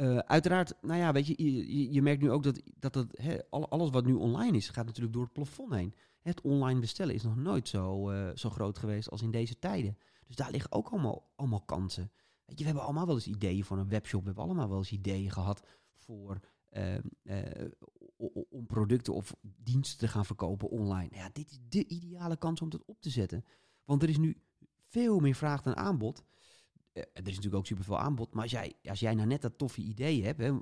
Uh, 0.00 0.18
uiteraard, 0.18 0.74
nou 0.80 0.98
ja, 0.98 1.12
weet 1.12 1.26
je, 1.26 1.92
je, 1.92 2.02
merkt 2.02 2.22
nu 2.22 2.30
ook 2.30 2.42
dat, 2.42 2.62
dat 2.78 3.06
alles 3.50 3.90
wat 3.90 4.06
nu 4.06 4.12
online 4.12 4.56
is, 4.56 4.68
gaat 4.68 4.86
natuurlijk 4.86 5.14
door 5.14 5.22
het 5.22 5.32
plafond 5.32 5.74
heen. 5.74 5.94
Het 6.20 6.40
online 6.40 6.80
bestellen 6.80 7.14
is 7.14 7.22
nog 7.22 7.36
nooit 7.36 7.68
zo, 7.68 8.10
uh, 8.10 8.30
zo 8.34 8.50
groot 8.50 8.78
geweest 8.78 9.10
als 9.10 9.22
in 9.22 9.30
deze 9.30 9.58
tijden. 9.58 9.98
Dus 10.26 10.36
daar 10.36 10.50
liggen 10.50 10.72
ook 10.72 10.88
allemaal, 10.88 11.30
allemaal 11.36 11.60
kansen. 11.60 12.10
Weet 12.44 12.58
je, 12.58 12.64
we 12.64 12.64
hebben 12.64 12.82
allemaal 12.82 13.06
wel 13.06 13.14
eens 13.14 13.26
ideeën 13.26 13.64
voor 13.64 13.78
een 13.78 13.88
webshop. 13.88 14.20
We 14.20 14.26
hebben 14.26 14.44
allemaal 14.44 14.68
wel 14.68 14.78
eens 14.78 14.92
ideeën 14.92 15.30
gehad 15.30 15.66
voor 15.96 16.40
uh, 16.70 16.94
om 18.50 18.66
producten 18.66 19.14
of 19.14 19.36
diensten 19.40 19.98
te 19.98 20.08
gaan 20.08 20.26
verkopen 20.26 20.70
online. 20.70 21.08
Ja, 21.14 21.30
dit 21.32 21.50
is 21.50 21.58
de 21.68 21.86
ideale 21.86 22.36
kans 22.36 22.60
om 22.60 22.68
het 22.68 22.84
op 22.84 23.00
te 23.00 23.10
zetten. 23.10 23.44
Want 23.84 24.02
er 24.02 24.08
is 24.08 24.18
nu 24.18 24.42
veel 24.88 25.20
meer 25.20 25.34
vraag 25.34 25.62
dan 25.62 25.76
aanbod. 25.76 26.24
Uh, 26.98 27.04
er 27.12 27.28
is 27.28 27.34
natuurlijk 27.34 27.54
ook 27.54 27.66
superveel 27.66 27.98
aanbod. 27.98 28.34
Maar 28.34 28.42
als 28.42 28.52
jij, 28.52 28.74
als 28.82 29.00
jij 29.00 29.14
nou 29.14 29.28
net 29.28 29.42
dat 29.42 29.58
toffe 29.58 29.80
idee 29.80 30.24
hebt, 30.24 30.40
hè, 30.40 30.58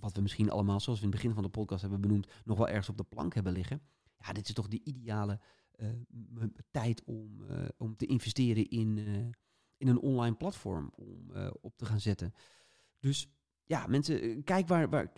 wat 0.00 0.16
we 0.16 0.22
misschien 0.22 0.50
allemaal, 0.50 0.80
zoals 0.80 0.98
we 0.98 1.04
in 1.04 1.10
het 1.10 1.20
begin 1.20 1.34
van 1.34 1.44
de 1.44 1.50
podcast 1.50 1.80
hebben 1.80 2.00
benoemd, 2.00 2.32
nog 2.44 2.58
wel 2.58 2.68
ergens 2.68 2.88
op 2.88 2.96
de 2.96 3.04
plank 3.04 3.34
hebben 3.34 3.52
liggen. 3.52 3.82
Ja, 4.18 4.32
dit 4.32 4.48
is 4.48 4.54
toch 4.54 4.68
de 4.68 4.80
ideale 4.84 5.40
uh, 5.76 5.88
tijd 6.70 7.04
om, 7.04 7.42
uh, 7.50 7.68
om 7.76 7.96
te 7.96 8.06
investeren 8.06 8.68
in, 8.68 8.98
in 9.76 9.88
een 9.88 10.00
online 10.00 10.36
platform 10.36 10.92
om 10.94 11.32
op 11.60 11.76
te 11.76 11.86
gaan 11.86 12.00
zetten. 12.00 12.34
Dus 12.98 13.28
ja, 13.64 13.86
mensen, 13.86 14.44
kijk 14.44 14.68
waar, 14.68 14.88
waar, 14.88 15.12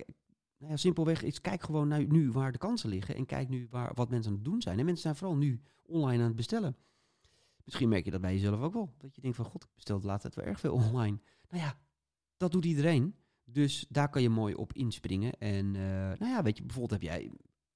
nou 0.58 0.76
simpelweg 0.76 1.22
is, 1.22 1.40
kijk 1.40 1.62
gewoon 1.62 2.08
nu 2.08 2.30
waar 2.30 2.52
de 2.52 2.58
kansen 2.58 2.88
liggen. 2.88 3.14
En 3.14 3.26
kijk 3.26 3.48
nu 3.48 3.66
waar, 3.70 3.94
wat 3.94 4.10
mensen 4.10 4.30
aan 4.30 4.36
het 4.36 4.44
doen 4.44 4.62
zijn. 4.62 4.78
En 4.78 4.84
mensen 4.84 5.02
zijn 5.02 5.16
vooral 5.16 5.36
nu 5.36 5.60
online 5.82 6.18
aan 6.18 6.28
het 6.28 6.36
bestellen. 6.36 6.76
Misschien 7.64 7.88
merk 7.88 8.04
je 8.04 8.10
dat 8.10 8.20
bij 8.20 8.32
jezelf 8.32 8.60
ook 8.60 8.72
wel. 8.72 8.94
Dat 8.98 9.14
je 9.14 9.20
denkt 9.20 9.36
van, 9.36 9.46
god, 9.46 9.64
ik 9.64 9.74
bestel 9.74 10.00
de 10.00 10.06
laatste 10.06 10.30
wel 10.34 10.44
erg 10.44 10.60
veel 10.60 10.74
online. 10.74 11.20
Nou 11.48 11.62
ja, 11.62 11.78
dat 12.36 12.52
doet 12.52 12.64
iedereen. 12.64 13.14
Dus 13.44 13.86
daar 13.88 14.08
kan 14.08 14.22
je 14.22 14.28
mooi 14.28 14.54
op 14.54 14.72
inspringen. 14.72 15.32
En 15.38 15.66
uh, 15.66 15.82
nou 15.92 16.26
ja, 16.26 16.42
weet 16.42 16.56
je, 16.56 16.62
bijvoorbeeld 16.62 17.02
heb 17.02 17.10
jij, 17.10 17.30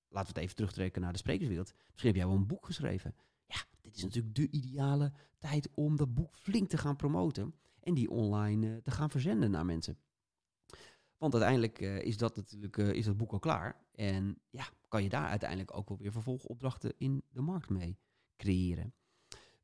laten 0.08 0.32
we 0.32 0.34
het 0.34 0.36
even 0.36 0.56
terugtrekken 0.56 1.02
naar 1.02 1.12
de 1.12 1.18
sprekerswereld. 1.18 1.74
Misschien 1.90 2.10
heb 2.10 2.16
jij 2.16 2.26
wel 2.26 2.36
een 2.36 2.46
boek 2.46 2.66
geschreven. 2.66 3.14
Ja, 3.46 3.64
dit 3.80 3.96
is 3.96 4.02
natuurlijk 4.02 4.34
de 4.34 4.50
ideale 4.50 5.12
tijd 5.38 5.68
om 5.74 5.96
dat 5.96 6.14
boek 6.14 6.36
flink 6.36 6.68
te 6.68 6.78
gaan 6.78 6.96
promoten. 6.96 7.54
En 7.80 7.94
die 7.94 8.10
online 8.10 8.66
uh, 8.66 8.76
te 8.76 8.90
gaan 8.90 9.10
verzenden 9.10 9.50
naar 9.50 9.64
mensen. 9.64 9.98
Want 11.16 11.32
uiteindelijk 11.32 11.80
uh, 11.80 12.02
is 12.02 12.16
dat 12.16 12.36
natuurlijk 12.36 12.76
is 12.76 13.04
dat 13.04 13.16
boek 13.16 13.32
al 13.32 13.38
klaar. 13.38 13.84
En 13.92 14.38
ja, 14.50 14.68
kan 14.88 15.02
je 15.02 15.08
daar 15.08 15.28
uiteindelijk 15.28 15.76
ook 15.76 15.88
wel 15.88 15.98
weer 15.98 16.12
vervolgopdrachten 16.12 16.94
in 16.98 17.22
de 17.30 17.40
markt 17.40 17.68
mee 17.68 17.98
creëren. 18.36 18.94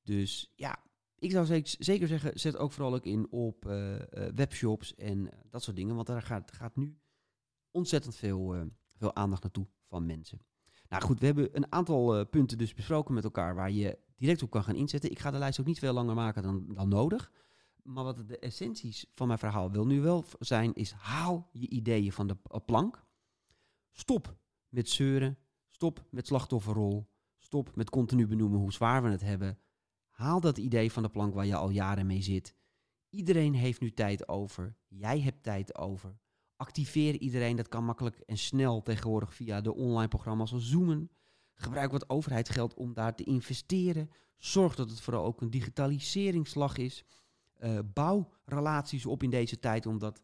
Dus 0.03 0.53
ja, 0.57 0.83
ik 1.19 1.31
zou 1.31 1.63
zeker 1.65 2.09
zeggen, 2.09 2.41
zet 2.41 2.57
ook 2.57 2.73
vooral 2.73 2.95
ook 2.95 3.05
in 3.05 3.31
op 3.31 3.67
uh, 3.67 3.97
webshops 4.35 4.95
en 4.95 5.29
dat 5.51 5.63
soort 5.63 5.77
dingen. 5.77 5.95
Want 5.95 6.07
daar 6.07 6.23
gaat, 6.23 6.53
gaat 6.53 6.77
nu 6.77 6.99
ontzettend 7.71 8.17
veel, 8.17 8.71
veel 8.97 9.15
aandacht 9.15 9.43
naartoe 9.43 9.67
van 9.87 10.07
mensen. 10.07 10.41
Nou 10.89 11.03
goed, 11.03 11.21
we 11.21 11.27
hebben 11.27 11.57
een 11.57 11.73
aantal 11.73 12.27
punten 12.27 12.59
dus 12.59 12.75
besproken 12.75 13.15
met 13.15 13.25
elkaar 13.25 13.55
waar 13.55 13.71
je 13.71 13.99
direct 14.17 14.43
op 14.43 14.51
kan 14.51 14.65
gaan 14.65 14.75
inzetten. 14.75 15.11
Ik 15.11 15.19
ga 15.19 15.31
de 15.31 15.39
lijst 15.39 15.61
ook 15.61 15.67
niet 15.67 15.79
veel 15.79 15.93
langer 15.93 16.15
maken 16.15 16.43
dan, 16.43 16.65
dan 16.75 16.89
nodig. 16.89 17.33
Maar 17.83 18.05
wat 18.05 18.29
de 18.29 18.39
essenties 18.39 19.07
van 19.15 19.27
mijn 19.27 19.39
verhaal 19.39 19.71
wil 19.71 19.87
nu 19.87 20.01
wel 20.01 20.25
zijn, 20.39 20.75
is 20.75 20.93
haal 20.93 21.49
je 21.53 21.69
ideeën 21.69 22.13
van 22.13 22.27
de 22.27 22.37
plank. 22.65 23.05
Stop 23.93 24.37
met 24.69 24.89
zeuren. 24.89 25.39
Stop 25.69 26.05
met 26.11 26.27
slachtofferrol. 26.27 27.11
Stop 27.39 27.77
met 27.77 27.91
continu 27.91 28.27
benoemen 28.27 28.59
hoe 28.59 28.73
zwaar 28.73 29.03
we 29.03 29.09
het 29.09 29.21
hebben. 29.21 29.59
Haal 30.13 30.41
dat 30.41 30.59
idee 30.59 30.93
van 30.93 31.03
de 31.03 31.09
plank 31.09 31.35
waar 31.35 31.47
je 31.47 31.57
al 31.57 31.71
jaren 31.71 32.07
mee 32.07 32.23
zit. 32.23 32.55
Iedereen 33.11 33.55
heeft 33.55 33.81
nu 33.81 33.91
tijd 33.91 34.29
over. 34.29 34.77
Jij 34.89 35.21
hebt 35.21 35.43
tijd 35.43 35.77
over. 35.79 36.19
Activeer 36.57 37.15
iedereen. 37.15 37.57
Dat 37.57 37.69
kan 37.69 37.85
makkelijk 37.85 38.19
en 38.19 38.39
snel 38.39 38.83
tegenwoordig 38.83 39.35
via 39.35 39.61
de 39.61 39.75
online 39.75 40.09
programma's 40.09 40.53
als 40.53 40.69
Zoomen. 40.69 41.11
Gebruik 41.55 41.91
wat 41.91 42.11
overheidsgeld 42.11 42.75
om 42.75 42.95
daar 42.95 43.15
te 43.15 43.25
investeren. 43.25 44.11
Zorg 44.37 44.75
dat 44.75 44.91
het 44.91 45.01
vooral 45.01 45.25
ook 45.25 45.41
een 45.41 45.51
digitaliseringsslag 45.51 46.77
is. 46.77 47.05
Uh, 47.61 47.79
bouw 47.93 48.29
relaties 48.45 49.07
op 49.07 49.23
in 49.23 49.31
deze 49.31 49.59
tijd, 49.59 49.87
omdat 49.87 50.21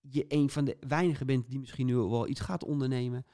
je 0.00 0.24
een 0.28 0.50
van 0.50 0.64
de 0.64 0.76
weinigen 0.80 1.26
bent 1.26 1.50
die 1.50 1.58
misschien 1.58 1.86
nu 1.86 1.96
wel 1.96 2.28
iets 2.28 2.40
gaat 2.40 2.64
ondernemen. 2.64 3.26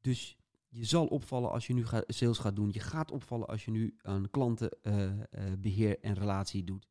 Dus 0.00 0.36
je 0.74 0.84
zal 0.84 1.06
opvallen 1.06 1.50
als 1.50 1.66
je 1.66 1.74
nu 1.74 1.84
sales 2.06 2.38
gaat 2.38 2.56
doen. 2.56 2.70
Je 2.72 2.80
gaat 2.80 3.10
opvallen 3.10 3.46
als 3.46 3.64
je 3.64 3.70
nu 3.70 3.94
aan 4.02 4.30
klantenbeheer 4.30 5.88
uh, 5.88 6.02
uh, 6.02 6.10
en 6.10 6.14
relatie 6.14 6.64
doet. 6.64 6.88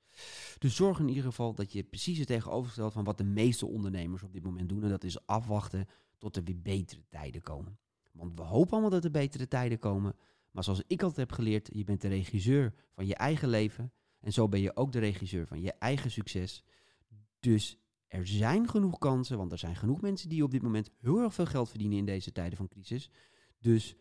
Dus 0.57 0.75
zorg 0.75 0.99
in 0.99 1.07
ieder 1.07 1.23
geval 1.23 1.53
dat 1.53 1.71
je 1.71 1.83
precies 1.83 2.17
het 2.17 2.27
tegenovergestelde 2.27 2.91
van 2.91 3.03
wat 3.03 3.17
de 3.17 3.23
meeste 3.23 3.65
ondernemers 3.65 4.23
op 4.23 4.33
dit 4.33 4.43
moment 4.43 4.69
doen. 4.69 4.83
En 4.83 4.89
dat 4.89 5.03
is 5.03 5.25
afwachten 5.25 5.87
tot 6.17 6.35
er 6.35 6.43
weer 6.43 6.61
betere 6.61 7.01
tijden 7.09 7.41
komen. 7.41 7.79
Want 8.11 8.35
we 8.35 8.41
hopen 8.41 8.71
allemaal 8.71 8.89
dat 8.89 9.03
er 9.03 9.11
betere 9.11 9.47
tijden 9.47 9.79
komen. 9.79 10.15
Maar 10.51 10.63
zoals 10.63 10.83
ik 10.87 11.01
altijd 11.01 11.27
heb 11.27 11.31
geleerd, 11.31 11.69
je 11.73 11.83
bent 11.83 12.01
de 12.01 12.07
regisseur 12.07 12.73
van 12.91 13.05
je 13.05 13.15
eigen 13.15 13.49
leven. 13.49 13.93
En 14.19 14.33
zo 14.33 14.49
ben 14.49 14.61
je 14.61 14.75
ook 14.75 14.91
de 14.91 14.99
regisseur 14.99 15.47
van 15.47 15.61
je 15.61 15.73
eigen 15.73 16.11
succes. 16.11 16.63
Dus 17.39 17.77
er 18.07 18.27
zijn 18.27 18.69
genoeg 18.69 18.97
kansen, 18.97 19.37
want 19.37 19.51
er 19.51 19.57
zijn 19.57 19.75
genoeg 19.75 20.01
mensen 20.01 20.29
die 20.29 20.43
op 20.43 20.51
dit 20.51 20.61
moment 20.61 20.89
heel 20.99 21.19
erg 21.19 21.33
veel 21.33 21.45
geld 21.45 21.69
verdienen 21.69 21.97
in 21.97 22.05
deze 22.05 22.31
tijden 22.31 22.57
van 22.57 22.67
crisis. 22.67 23.09
Dus 23.61 23.95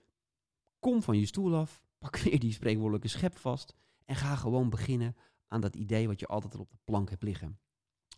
kom 0.79 1.03
van 1.03 1.19
je 1.19 1.27
stoel 1.27 1.55
af, 1.55 1.83
pak 1.99 2.17
weer 2.17 2.39
die 2.39 2.53
spreekwoordelijke 2.53 3.09
schep 3.09 3.37
vast 3.37 3.75
en 4.05 4.17
ga 4.17 4.37
gewoon 4.37 4.71
beginnen 4.71 5.17
aan 5.47 5.61
dat 5.61 5.77
idee 5.77 6.07
wat 6.07 6.21
je 6.21 6.27
altijd 6.27 6.55
al 6.55 6.61
op 6.61 6.71
de 6.71 6.79
plank 6.85 7.11
hebt 7.11 7.23
liggen. 7.23 7.59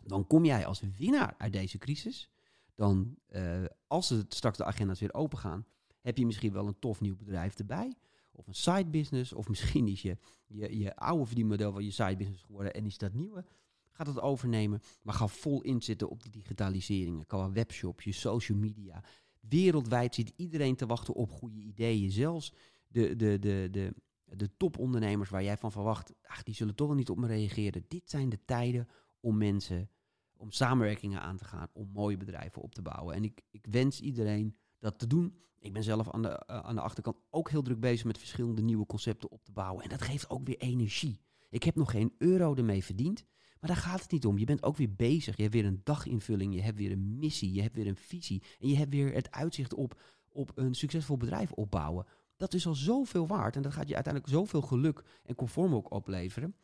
Dan 0.04 0.26
kom 0.26 0.44
jij 0.44 0.66
als 0.66 0.82
winnaar 0.98 1.34
uit 1.38 1.52
deze 1.52 1.78
crisis. 1.78 2.30
Dan, 2.74 3.16
uh, 3.28 3.64
als 3.86 4.08
het 4.08 4.34
straks 4.34 4.56
de 4.56 4.64
agenda's 4.64 5.00
weer 5.00 5.14
open 5.14 5.38
gaan, 5.38 5.66
heb 6.00 6.18
je 6.18 6.26
misschien 6.26 6.52
wel 6.52 6.66
een 6.66 6.78
tof 6.78 7.00
nieuw 7.00 7.16
bedrijf 7.16 7.58
erbij 7.58 7.96
of 8.32 8.46
een 8.46 8.54
side 8.54 8.90
business. 8.90 9.32
Of 9.32 9.48
misschien 9.48 9.88
is 9.88 10.02
je, 10.02 10.16
je, 10.46 10.78
je 10.78 10.96
oude 10.96 11.26
verdienmodel 11.26 11.72
van 11.72 11.84
je 11.84 11.90
side 11.90 12.16
business 12.16 12.42
geworden 12.42 12.74
en 12.74 12.86
is 12.86 12.98
dat 12.98 13.12
nieuwe. 13.12 13.44
Gaat 13.90 14.06
het 14.06 14.20
overnemen, 14.20 14.80
maar 15.02 15.14
ga 15.14 15.26
vol 15.26 15.62
inzitten 15.62 16.08
op 16.08 16.22
die 16.22 16.30
digitalisering. 16.30 17.26
Qua 17.26 17.50
webshop, 17.50 18.00
je 18.00 18.12
social 18.12 18.58
media. 18.58 19.04
Wereldwijd 19.48 20.14
zit 20.14 20.32
iedereen 20.36 20.76
te 20.76 20.86
wachten 20.86 21.14
op 21.14 21.30
goede 21.30 21.60
ideeën. 21.60 22.10
Zelfs 22.10 22.52
de, 22.88 23.16
de, 23.16 23.38
de, 23.38 23.68
de, 23.70 23.94
de 24.24 24.56
topondernemers 24.56 25.30
waar 25.30 25.42
jij 25.42 25.56
van 25.56 25.72
verwacht, 25.72 26.12
ach, 26.22 26.42
die 26.42 26.54
zullen 26.54 26.74
toch 26.74 26.86
wel 26.86 26.96
niet 26.96 27.10
op 27.10 27.18
me 27.18 27.26
reageren. 27.26 27.84
Dit 27.88 28.10
zijn 28.10 28.28
de 28.28 28.44
tijden 28.44 28.88
om 29.20 29.36
mensen, 29.36 29.90
om 30.36 30.50
samenwerkingen 30.50 31.20
aan 31.20 31.36
te 31.36 31.44
gaan, 31.44 31.68
om 31.72 31.90
mooie 31.92 32.16
bedrijven 32.16 32.62
op 32.62 32.74
te 32.74 32.82
bouwen. 32.82 33.14
En 33.14 33.24
ik, 33.24 33.42
ik 33.50 33.66
wens 33.70 34.00
iedereen 34.00 34.56
dat 34.78 34.98
te 34.98 35.06
doen. 35.06 35.36
Ik 35.58 35.72
ben 35.72 35.82
zelf 35.82 36.10
aan 36.10 36.22
de, 36.22 36.28
uh, 36.28 36.58
aan 36.58 36.74
de 36.74 36.80
achterkant 36.80 37.16
ook 37.30 37.50
heel 37.50 37.62
druk 37.62 37.80
bezig 37.80 38.04
met 38.04 38.18
verschillende 38.18 38.62
nieuwe 38.62 38.86
concepten 38.86 39.30
op 39.30 39.44
te 39.44 39.52
bouwen. 39.52 39.84
En 39.84 39.88
dat 39.88 40.02
geeft 40.02 40.30
ook 40.30 40.46
weer 40.46 40.58
energie. 40.58 41.20
Ik 41.50 41.62
heb 41.62 41.74
nog 41.74 41.90
geen 41.90 42.14
euro 42.18 42.54
ermee 42.54 42.84
verdiend. 42.84 43.26
Maar 43.62 43.70
daar 43.70 43.80
gaat 43.80 44.00
het 44.00 44.10
niet 44.10 44.26
om. 44.26 44.38
Je 44.38 44.44
bent 44.44 44.62
ook 44.62 44.76
weer 44.76 44.94
bezig. 44.94 45.36
Je 45.36 45.42
hebt 45.42 45.54
weer 45.54 45.64
een 45.64 45.80
daginvulling. 45.84 46.54
Je 46.54 46.62
hebt 46.62 46.78
weer 46.78 46.92
een 46.92 47.18
missie. 47.18 47.52
Je 47.52 47.62
hebt 47.62 47.74
weer 47.74 47.86
een 47.86 47.96
visie. 47.96 48.42
En 48.60 48.68
je 48.68 48.76
hebt 48.76 48.90
weer 48.90 49.14
het 49.14 49.30
uitzicht 49.30 49.74
op, 49.74 50.00
op 50.28 50.52
een 50.54 50.74
succesvol 50.74 51.16
bedrijf 51.16 51.52
opbouwen. 51.52 52.06
Dat 52.36 52.54
is 52.54 52.66
al 52.66 52.74
zoveel 52.74 53.26
waard. 53.26 53.56
En 53.56 53.62
dat 53.62 53.72
gaat 53.72 53.88
je 53.88 53.94
uiteindelijk 53.94 54.32
zoveel 54.32 54.62
geluk 54.62 55.02
en 55.22 55.34
conform 55.34 55.74
ook 55.74 55.90
opleveren. 55.90 56.54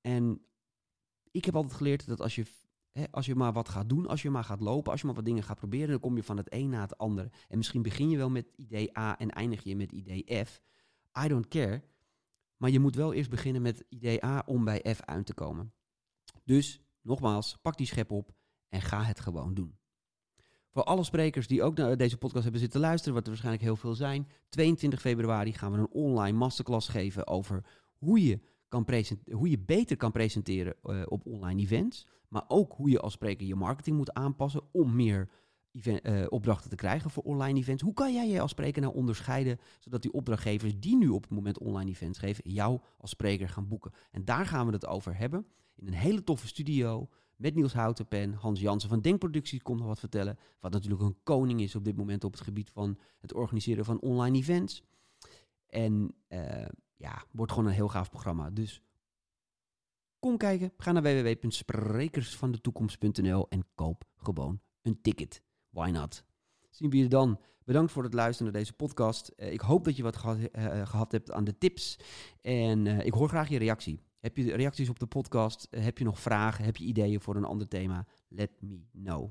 En 0.00 0.40
ik 1.30 1.44
heb 1.44 1.56
altijd 1.56 1.74
geleerd 1.74 2.06
dat 2.06 2.20
als 2.20 2.34
je 2.34 2.44
als 3.10 3.26
je 3.26 3.34
maar 3.34 3.52
wat 3.52 3.68
gaat 3.68 3.88
doen, 3.88 4.06
als 4.06 4.22
je 4.22 4.30
maar 4.30 4.44
gaat 4.44 4.60
lopen, 4.60 4.90
als 4.90 5.00
je 5.00 5.06
maar 5.06 5.16
wat 5.16 5.24
dingen 5.24 5.42
gaat 5.42 5.58
proberen, 5.58 5.88
dan 5.88 6.00
kom 6.00 6.16
je 6.16 6.22
van 6.22 6.36
het 6.36 6.52
een 6.52 6.68
naar 6.68 6.80
het 6.80 6.98
andere. 6.98 7.30
En 7.48 7.56
misschien 7.56 7.82
begin 7.82 8.08
je 8.10 8.16
wel 8.16 8.30
met 8.30 8.50
idee 8.56 8.98
A 8.98 9.18
en 9.18 9.30
eindig 9.30 9.64
je 9.64 9.76
met 9.76 9.92
idee 9.92 10.44
F. 10.44 10.62
I 11.24 11.28
don't 11.28 11.48
care. 11.48 11.82
Maar 12.56 12.70
je 12.70 12.80
moet 12.80 12.94
wel 12.94 13.12
eerst 13.12 13.30
beginnen 13.30 13.62
met 13.62 13.84
idee 13.88 14.24
A 14.24 14.42
om 14.46 14.64
bij 14.64 14.94
F 14.94 15.00
uit 15.00 15.26
te 15.26 15.34
komen. 15.34 15.72
Dus, 16.44 16.82
nogmaals, 17.00 17.58
pak 17.62 17.76
die 17.76 17.86
schep 17.86 18.10
op 18.10 18.32
en 18.68 18.80
ga 18.80 19.02
het 19.02 19.20
gewoon 19.20 19.54
doen. 19.54 19.78
Voor 20.70 20.84
alle 20.84 21.04
sprekers 21.04 21.46
die 21.46 21.62
ook 21.62 21.76
naar 21.76 21.96
deze 21.96 22.16
podcast 22.16 22.42
hebben 22.42 22.60
zitten 22.60 22.80
luisteren, 22.80 23.14
wat 23.14 23.22
er 23.22 23.28
waarschijnlijk 23.28 23.64
heel 23.64 23.76
veel 23.76 23.94
zijn, 23.94 24.28
22 24.48 25.00
februari 25.00 25.52
gaan 25.52 25.72
we 25.72 25.78
een 25.78 25.90
online 25.90 26.38
masterclass 26.38 26.88
geven 26.88 27.26
over 27.26 27.64
hoe 27.98 28.22
je, 28.22 28.40
kan 28.68 28.86
hoe 29.30 29.50
je 29.50 29.58
beter 29.58 29.96
kan 29.96 30.12
presenteren 30.12 30.74
uh, 30.84 31.02
op 31.08 31.26
online 31.26 31.62
events. 31.62 32.06
Maar 32.28 32.44
ook 32.48 32.72
hoe 32.72 32.90
je 32.90 33.00
als 33.00 33.12
spreker 33.12 33.46
je 33.46 33.54
marketing 33.54 33.96
moet 33.96 34.12
aanpassen 34.12 34.62
om 34.72 34.94
meer 34.94 35.28
event, 35.72 36.06
uh, 36.06 36.26
opdrachten 36.28 36.70
te 36.70 36.76
krijgen 36.76 37.10
voor 37.10 37.22
online 37.22 37.58
events. 37.58 37.82
Hoe 37.82 37.94
kan 37.94 38.12
jij 38.12 38.28
je 38.28 38.40
als 38.40 38.50
spreker 38.50 38.82
nou 38.82 38.94
onderscheiden, 38.94 39.58
zodat 39.78 40.02
die 40.02 40.12
opdrachtgevers 40.12 40.78
die 40.78 40.96
nu 40.96 41.08
op 41.08 41.22
het 41.22 41.30
moment 41.30 41.58
online 41.58 41.90
events 41.90 42.18
geven, 42.18 42.50
jou 42.50 42.80
als 42.98 43.10
spreker 43.10 43.48
gaan 43.48 43.68
boeken? 43.68 43.92
En 44.10 44.24
daar 44.24 44.46
gaan 44.46 44.66
we 44.66 44.72
het 44.72 44.86
over 44.86 45.16
hebben 45.16 45.46
in 45.74 45.86
een 45.86 45.92
hele 45.92 46.24
toffe 46.24 46.46
studio 46.46 47.08
met 47.36 47.54
Niels 47.54 47.72
Houtenpen. 47.72 48.32
Hans 48.32 48.60
Jansen 48.60 48.88
van 48.88 49.00
Denkproducties 49.00 49.62
komt 49.62 49.78
nog 49.78 49.86
wat 49.86 49.98
vertellen. 49.98 50.38
Wat 50.60 50.72
natuurlijk 50.72 51.02
een 51.02 51.22
koning 51.22 51.60
is 51.60 51.74
op 51.74 51.84
dit 51.84 51.96
moment 51.96 52.24
op 52.24 52.32
het 52.32 52.40
gebied 52.40 52.70
van 52.70 52.98
het 53.20 53.34
organiseren 53.34 53.84
van 53.84 54.00
online 54.00 54.38
events. 54.38 54.82
En 55.66 56.14
uh, 56.28 56.66
ja, 56.96 57.24
wordt 57.30 57.52
gewoon 57.52 57.68
een 57.68 57.74
heel 57.74 57.88
gaaf 57.88 58.10
programma. 58.10 58.50
Dus 58.50 58.82
kom 60.18 60.36
kijken. 60.36 60.72
Ga 60.76 60.92
naar 60.92 61.02
www.sprekersvandetoekomst.nl 61.02 63.48
en 63.48 63.66
koop 63.74 64.04
gewoon 64.16 64.60
een 64.82 65.00
ticket. 65.00 65.42
Why 65.72 65.90
not? 65.90 66.24
Zien 66.70 66.90
we 66.90 66.96
je 66.96 67.08
dan. 67.08 67.40
Bedankt 67.64 67.92
voor 67.92 68.02
het 68.02 68.14
luisteren 68.14 68.52
naar 68.52 68.60
deze 68.60 68.72
podcast. 68.72 69.32
ik 69.36 69.60
hoop 69.60 69.84
dat 69.84 69.96
je 69.96 70.02
wat 70.02 70.16
gehad, 70.16 70.38
gehad 70.88 71.12
hebt 71.12 71.30
aan 71.32 71.44
de 71.44 71.58
tips. 71.58 71.98
En 72.40 72.86
ik 72.86 73.12
hoor 73.12 73.28
graag 73.28 73.48
je 73.48 73.58
reactie. 73.58 74.00
Heb 74.18 74.36
je 74.36 74.56
reacties 74.56 74.88
op 74.88 74.98
de 74.98 75.06
podcast? 75.06 75.66
Heb 75.70 75.98
je 75.98 76.04
nog 76.04 76.20
vragen? 76.20 76.64
Heb 76.64 76.76
je 76.76 76.84
ideeën 76.84 77.20
voor 77.20 77.36
een 77.36 77.44
ander 77.44 77.68
thema? 77.68 78.06
Let 78.28 78.50
me 78.60 78.80
know. 78.92 79.30